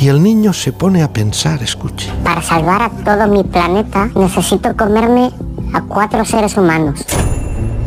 Y 0.00 0.08
el 0.08 0.22
niño 0.22 0.54
se 0.54 0.72
pone 0.72 1.02
a 1.02 1.12
pensar, 1.12 1.62
escuche. 1.62 2.10
Para 2.24 2.40
salvar 2.40 2.80
a 2.80 2.90
todo 2.90 3.28
mi 3.28 3.44
planeta 3.44 4.08
necesito 4.14 4.74
comerme 4.74 5.30
a 5.74 5.82
cuatro 5.82 6.24
seres 6.24 6.56
humanos. 6.56 7.04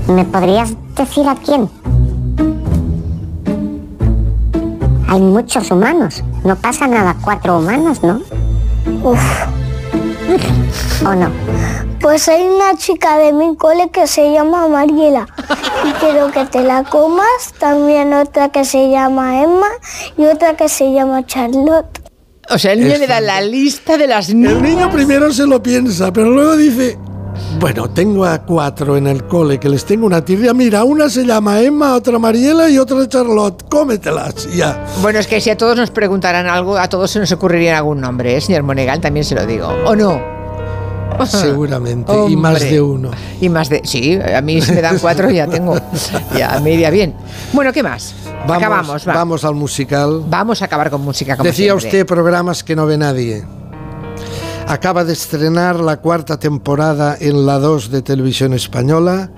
¿Me 0.07 0.23
podrías 0.23 0.73
decir 0.95 1.27
a 1.27 1.35
quién? 1.35 1.69
Hay 5.07 5.19
muchos 5.19 5.71
humanos. 5.71 6.23
No 6.43 6.55
pasa 6.55 6.87
nada, 6.87 7.15
cuatro 7.23 7.57
humanos, 7.59 8.03
¿no? 8.03 8.21
Uf. 9.03 9.19
¿O 11.05 11.15
no? 11.15 11.29
Pues 12.01 12.27
hay 12.27 12.43
una 12.43 12.77
chica 12.77 13.17
de 13.17 13.33
mi 13.33 13.55
cole 13.55 13.89
que 13.89 14.05
se 14.05 14.31
llama 14.31 14.67
Mariela 14.67 15.27
y 15.85 15.91
quiero 15.93 16.31
que 16.31 16.45
te 16.45 16.61
la 16.61 16.83
comas. 16.83 17.53
También 17.57 18.13
otra 18.13 18.49
que 18.49 18.63
se 18.63 18.91
llama 18.91 19.41
Emma 19.41 19.69
y 20.17 20.25
otra 20.25 20.55
que 20.55 20.69
se 20.69 20.93
llama 20.93 21.25
Charlotte. 21.25 22.01
O 22.51 22.59
sea, 22.59 22.73
el 22.73 22.81
niño 22.81 22.93
Es 22.93 22.99
le 22.99 23.07
da 23.07 23.21
la 23.21 23.41
lista 23.41 23.97
de 23.97 24.05
las 24.05 24.31
niñas. 24.31 24.53
El 24.53 24.61
niño 24.61 24.91
primero 24.91 25.33
se 25.33 25.47
lo 25.47 25.63
piensa, 25.63 26.13
pero 26.13 26.29
luego 26.29 26.55
dice, 26.55 26.99
bueno, 27.59 27.89
tengo 27.89 28.25
a 28.25 28.39
cuatro 28.43 28.97
en 28.97 29.07
el 29.07 29.25
cole 29.25 29.59
que 29.59 29.69
les 29.69 29.85
tengo 29.85 30.05
una 30.05 30.23
tirria. 30.23 30.53
Mira, 30.53 30.83
una 30.83 31.09
se 31.09 31.25
llama 31.25 31.61
Emma, 31.61 31.95
otra 31.95 32.19
Mariela 32.19 32.69
y 32.69 32.77
otra 32.77 33.07
Charlotte. 33.07 33.63
Cómetelas, 33.69 34.47
ya. 34.55 34.85
Bueno, 35.01 35.19
es 35.19 35.27
que 35.27 35.39
si 35.41 35.49
a 35.49 35.57
todos 35.57 35.75
nos 35.77 35.91
preguntaran 35.91 36.47
algo, 36.47 36.77
a 36.77 36.87
todos 36.89 37.11
se 37.11 37.19
nos 37.19 37.31
ocurriría 37.31 37.77
algún 37.77 38.01
nombre, 38.01 38.35
¿eh, 38.35 38.41
señor 38.41 38.63
Monegal? 38.63 38.99
También 39.01 39.23
se 39.23 39.35
lo 39.35 39.45
digo. 39.45 39.67
¿O 39.85 39.95
no? 39.95 40.35
Seguramente, 41.25 42.11
y 42.27 42.35
más 42.35 42.59
de 42.59 42.81
uno. 42.81 43.09
Y 43.39 43.47
más 43.47 43.69
de... 43.69 43.81
Sí, 43.85 44.19
a 44.19 44.41
mí 44.41 44.61
si 44.61 44.73
me 44.73 44.81
dan 44.81 44.99
cuatro 44.99 45.29
ya 45.31 45.47
tengo... 45.47 45.75
Ya 46.37 46.59
me 46.59 46.73
iría 46.73 46.89
bien. 46.89 47.15
Bueno, 47.53 47.71
¿qué 47.71 47.81
más? 47.81 48.13
Vamos, 48.47 48.57
Acabamos, 48.57 49.07
va. 49.07 49.13
vamos 49.13 49.45
al 49.45 49.55
musical. 49.55 50.23
Vamos 50.27 50.61
a 50.61 50.65
acabar 50.65 50.89
con 50.89 51.01
música 51.01 51.37
como 51.37 51.47
Decía 51.47 51.67
siempre. 51.67 51.87
usted 51.87 52.05
programas 52.05 52.63
que 52.65 52.75
no 52.75 52.85
ve 52.85 52.97
nadie. 52.97 53.45
Acaba 54.67 55.03
de 55.03 55.13
estrenar 55.13 55.79
la 55.79 55.97
cuarta 55.97 56.39
temporada 56.39 57.15
en 57.19 57.45
la 57.45 57.59
2 57.59 57.91
de 57.91 58.01
Televisión 58.01 58.53
Española. 58.53 59.29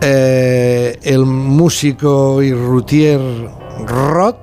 Eh, 0.00 0.98
el 1.02 1.26
músico 1.26 2.40
y 2.40 2.52
routier 2.52 3.20
Roth. 3.86 4.36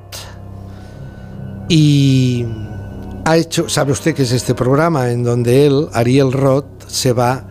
Y 1.69 2.45
ha 3.23 3.38
hecho, 3.38 3.69
sabe 3.69 3.93
usted 3.93 4.13
que 4.13 4.23
es 4.23 4.34
este 4.34 4.54
programa 4.54 5.10
en 5.10 5.23
donde 5.23 5.65
él, 5.65 5.88
Ariel 5.93 6.34
Roth, 6.34 6.86
se 6.88 7.13
va 7.13 7.45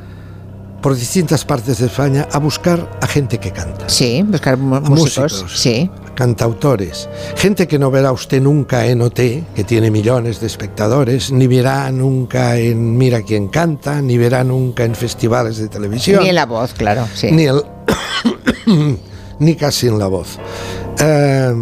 por 0.87 0.94
distintas 0.94 1.44
partes 1.44 1.79
de 1.79 1.87
España 1.87 2.29
a 2.31 2.38
buscar 2.38 2.88
a 3.03 3.09
gente 3.09 3.38
que 3.38 3.51
canta. 3.51 3.88
Sí, 3.88 4.22
buscar 4.22 4.57
músicos. 4.57 5.44
Sí. 5.53 5.90
Cantautores. 6.14 7.09
Gente 7.35 7.66
que 7.66 7.77
no 7.77 7.90
verá 7.90 8.12
usted 8.12 8.40
nunca 8.40 8.87
en 8.87 9.03
OT, 9.03 9.16
que 9.53 9.64
tiene 9.66 9.90
millones 9.90 10.38
de 10.38 10.46
espectadores, 10.46 11.33
ni 11.33 11.49
verá 11.49 11.90
nunca 11.90 12.57
en 12.57 12.96
Mira 12.96 13.22
quién 13.22 13.49
canta, 13.49 14.01
ni 14.01 14.16
verá 14.16 14.44
nunca 14.44 14.85
en 14.85 14.94
festivales 14.94 15.57
de 15.59 15.66
televisión. 15.66 16.22
Ni 16.22 16.29
en 16.29 16.37
la 16.37 16.46
voz, 16.46 16.72
claro. 16.72 17.05
Sí. 17.16 17.33
Ni, 17.33 17.46
el- 17.46 17.64
ni 19.40 19.57
casi 19.57 19.88
en 19.88 19.99
la 19.99 20.07
voz. 20.07 20.38
Eh, 21.01 21.53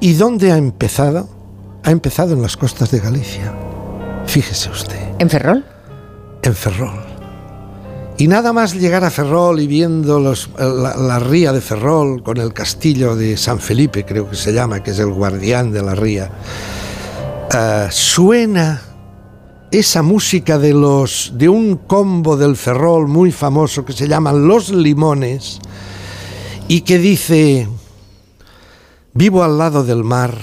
¿Y 0.00 0.14
dónde 0.14 0.50
ha 0.50 0.56
empezado? 0.56 1.28
Ha 1.84 1.92
empezado 1.92 2.32
en 2.32 2.42
las 2.42 2.56
costas 2.56 2.90
de 2.90 2.98
Galicia. 2.98 3.54
Fíjese 4.26 4.70
usted. 4.70 4.98
¿En 5.20 5.30
Ferrol? 5.30 5.64
En 6.42 6.52
Ferrol. 6.56 7.11
Y 8.22 8.28
nada 8.28 8.52
más 8.52 8.74
llegar 8.74 9.02
a 9.02 9.10
Ferrol 9.10 9.58
y 9.58 9.66
viendo 9.66 10.20
la, 10.20 10.96
la 10.96 11.18
ría 11.18 11.52
de 11.52 11.60
Ferrol 11.60 12.22
con 12.22 12.36
el 12.36 12.52
castillo 12.52 13.16
de 13.16 13.36
San 13.36 13.58
Felipe, 13.58 14.04
creo 14.04 14.30
que 14.30 14.36
se 14.36 14.52
llama, 14.52 14.80
que 14.80 14.92
es 14.92 15.00
el 15.00 15.10
guardián 15.12 15.72
de 15.72 15.82
la 15.82 15.96
ría, 15.96 16.30
eh, 17.52 17.88
suena 17.90 18.80
esa 19.72 20.02
música 20.02 20.56
de 20.56 20.72
los 20.72 21.32
de 21.34 21.48
un 21.48 21.78
combo 21.78 22.36
del 22.36 22.54
Ferrol 22.54 23.08
muy 23.08 23.32
famoso 23.32 23.84
que 23.84 23.92
se 23.92 24.06
llaman 24.06 24.46
Los 24.46 24.70
Limones 24.70 25.58
y 26.68 26.82
que 26.82 26.98
dice 26.98 27.66
vivo 29.14 29.42
al 29.42 29.58
lado 29.58 29.82
del 29.82 30.04
mar 30.04 30.38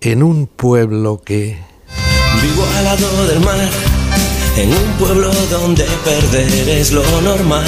en 0.00 0.22
un 0.22 0.46
pueblo 0.46 1.20
que 1.24 1.58
Vivo 2.40 2.64
al 2.78 2.84
lado 2.84 3.26
del 3.26 3.40
mar, 3.40 3.58
en 4.60 4.68
un 4.68 4.92
pueblo 4.98 5.30
donde 5.50 5.84
perder 6.04 6.68
es 6.68 6.92
lo 6.92 7.02
normal. 7.22 7.64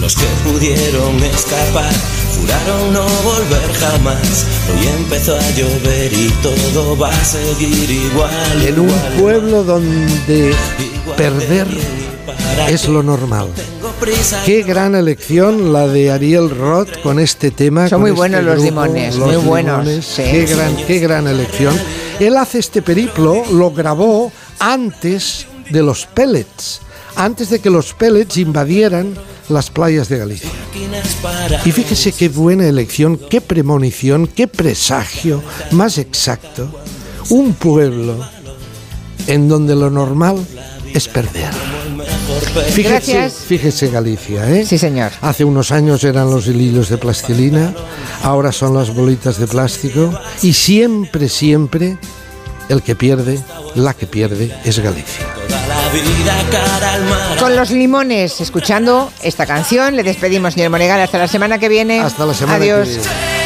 Los 0.00 0.14
que 0.14 0.24
pudieron 0.44 1.22
escapar 1.24 1.92
juraron 2.38 2.92
no 2.94 3.04
volver 3.22 3.72
jamás. 3.74 4.46
Hoy 4.70 4.86
empezó 4.98 5.36
a 5.36 5.50
llover 5.50 6.12
y 6.12 6.28
todo 6.42 6.96
va 6.96 7.10
a 7.10 7.24
seguir 7.24 7.90
igual. 7.90 8.66
en 8.66 8.80
un 8.80 8.88
igual, 8.88 9.12
pueblo 9.20 9.64
donde 9.64 10.54
perder 11.18 11.66
es 12.68 12.88
lo 12.88 13.02
normal. 13.02 13.48
Qué 14.46 14.62
gran 14.62 14.94
elección 14.94 15.72
la 15.72 15.86
de 15.86 16.10
Ariel 16.12 16.48
Roth 16.48 17.02
con 17.02 17.18
este 17.18 17.50
tema. 17.50 17.88
Son 17.88 18.00
muy 18.00 18.10
este 18.10 18.18
buenos 18.20 18.44
los 18.44 18.54
grupo, 18.54 18.64
limones, 18.84 19.16
Los 19.16 19.26
muy 19.26 19.36
buenos, 19.36 19.84
Limones. 19.84 20.04
sí. 20.04 20.22
Qué, 20.22 20.46
gran, 20.46 20.76
qué 20.76 20.98
gran 20.98 21.26
elección. 21.26 21.78
Él 22.20 22.36
hace 22.38 22.58
este 22.58 22.80
periplo, 22.80 23.42
lo 23.52 23.70
grabó 23.72 24.32
antes 24.58 25.46
de 25.70 25.82
los 25.82 26.06
pellets, 26.06 26.80
antes 27.16 27.50
de 27.50 27.60
que 27.60 27.70
los 27.70 27.94
pellets 27.94 28.36
invadieran 28.36 29.14
las 29.48 29.70
playas 29.70 30.08
de 30.08 30.18
Galicia. 30.18 30.50
Y 31.64 31.72
fíjese 31.72 32.12
qué 32.12 32.28
buena 32.28 32.66
elección, 32.66 33.18
qué 33.30 33.40
premonición, 33.40 34.26
qué 34.26 34.46
presagio 34.48 35.42
más 35.72 35.98
exacto. 35.98 36.68
Un 37.30 37.54
pueblo 37.54 38.24
en 39.26 39.48
donde 39.48 39.74
lo 39.74 39.90
normal 39.90 40.44
es 40.92 41.08
perder. 41.08 41.50
Fíjese, 42.70 42.88
Gracias. 42.88 43.34
fíjese 43.46 43.88
Galicia, 43.88 44.50
¿eh? 44.50 44.64
Sí, 44.66 44.78
señor. 44.78 45.12
Hace 45.20 45.44
unos 45.44 45.70
años 45.70 46.02
eran 46.04 46.30
los 46.30 46.46
hilillos 46.46 46.88
de 46.88 46.98
plastilina, 46.98 47.72
ahora 48.22 48.52
son 48.52 48.74
las 48.74 48.94
bolitas 48.94 49.38
de 49.38 49.46
plástico 49.46 50.12
y 50.42 50.52
siempre, 50.52 51.28
siempre 51.28 51.98
el 52.68 52.82
que 52.82 52.94
pierde, 52.94 53.38
la 53.74 53.94
que 53.94 54.06
pierde 54.06 54.54
es 54.64 54.78
Galicia. 54.78 55.26
Con 57.38 57.56
los 57.56 57.70
limones, 57.70 58.40
escuchando 58.40 59.10
esta 59.22 59.46
canción, 59.46 59.96
le 59.96 60.02
despedimos, 60.02 60.54
señor 60.54 60.70
Monegal, 60.70 61.00
hasta 61.00 61.18
la 61.18 61.28
semana 61.28 61.58
que 61.58 61.68
viene. 61.68 62.00
Hasta 62.00 62.26
la 62.26 62.34
semana 62.34 62.56
Adiós. 62.56 62.88
que 62.88 62.94
viene. 62.94 63.36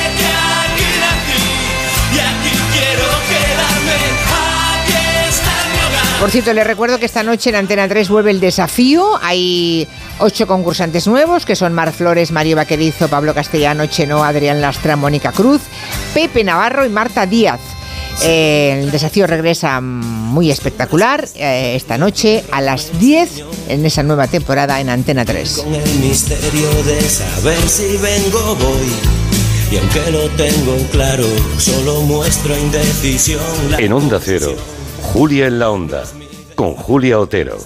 Por 6.21 6.31
cierto, 6.31 6.53
le 6.53 6.65
recuerdo 6.65 6.99
que 6.99 7.07
esta 7.07 7.23
noche 7.23 7.49
en 7.49 7.57
Antena 7.57 7.89
3 7.89 8.11
vuelve 8.11 8.31
el 8.31 8.41
desafío. 8.41 9.19
Hay 9.23 9.89
ocho 10.19 10.47
concursantes 10.47 11.07
nuevos, 11.07 11.47
que 11.47 11.57
son 11.57 11.73
Mar 11.73 11.93
Flores, 11.93 12.31
Mario 12.31 12.57
Vaquerizo, 12.57 13.09
Pablo 13.09 13.35
Castellano, 13.35 13.87
Cheno, 13.87 14.23
Adrián 14.23 14.61
Lastra, 14.61 14.97
Mónica 14.97 15.33
Cruz, 15.33 15.63
Pepe 16.13 16.45
Navarro 16.45 16.85
y 16.85 16.91
Marta 16.91 17.25
Díaz. 17.25 17.61
Eh, 18.23 18.81
el 18.83 18.91
desafío 18.91 19.27
regresa 19.27 19.81
muy 19.81 20.51
espectacular 20.51 21.27
eh, 21.35 21.75
esta 21.75 21.97
noche 21.97 22.45
a 22.51 22.61
las 22.61 22.99
10 22.99 23.45
en 23.69 23.87
esa 23.87 24.03
nueva 24.03 24.27
temporada 24.27 24.81
en 24.81 24.91
Antena 24.91 25.25
3. 25.25 25.63
Con 25.65 25.75
el 25.75 25.95
misterio 26.01 26.71
de 26.85 27.01
saber 27.03 27.61
si 27.69 27.97
vengo 27.97 28.55
voy. 28.57 28.89
Y 29.73 29.77
aunque 29.77 30.11
lo 30.11 30.29
tengo 30.31 30.77
claro, 30.91 31.25
solo 31.59 32.01
muestro 32.03 32.57
indecisión. 32.59 33.41
En 33.79 33.93
Onda 33.93 34.19
Cero, 34.23 34.57
Julia 35.01 35.47
en 35.47 35.59
la 35.59 35.71
Onda, 35.71 36.03
con 36.57 36.75
Julia 36.75 37.21
Otero. 37.21 37.59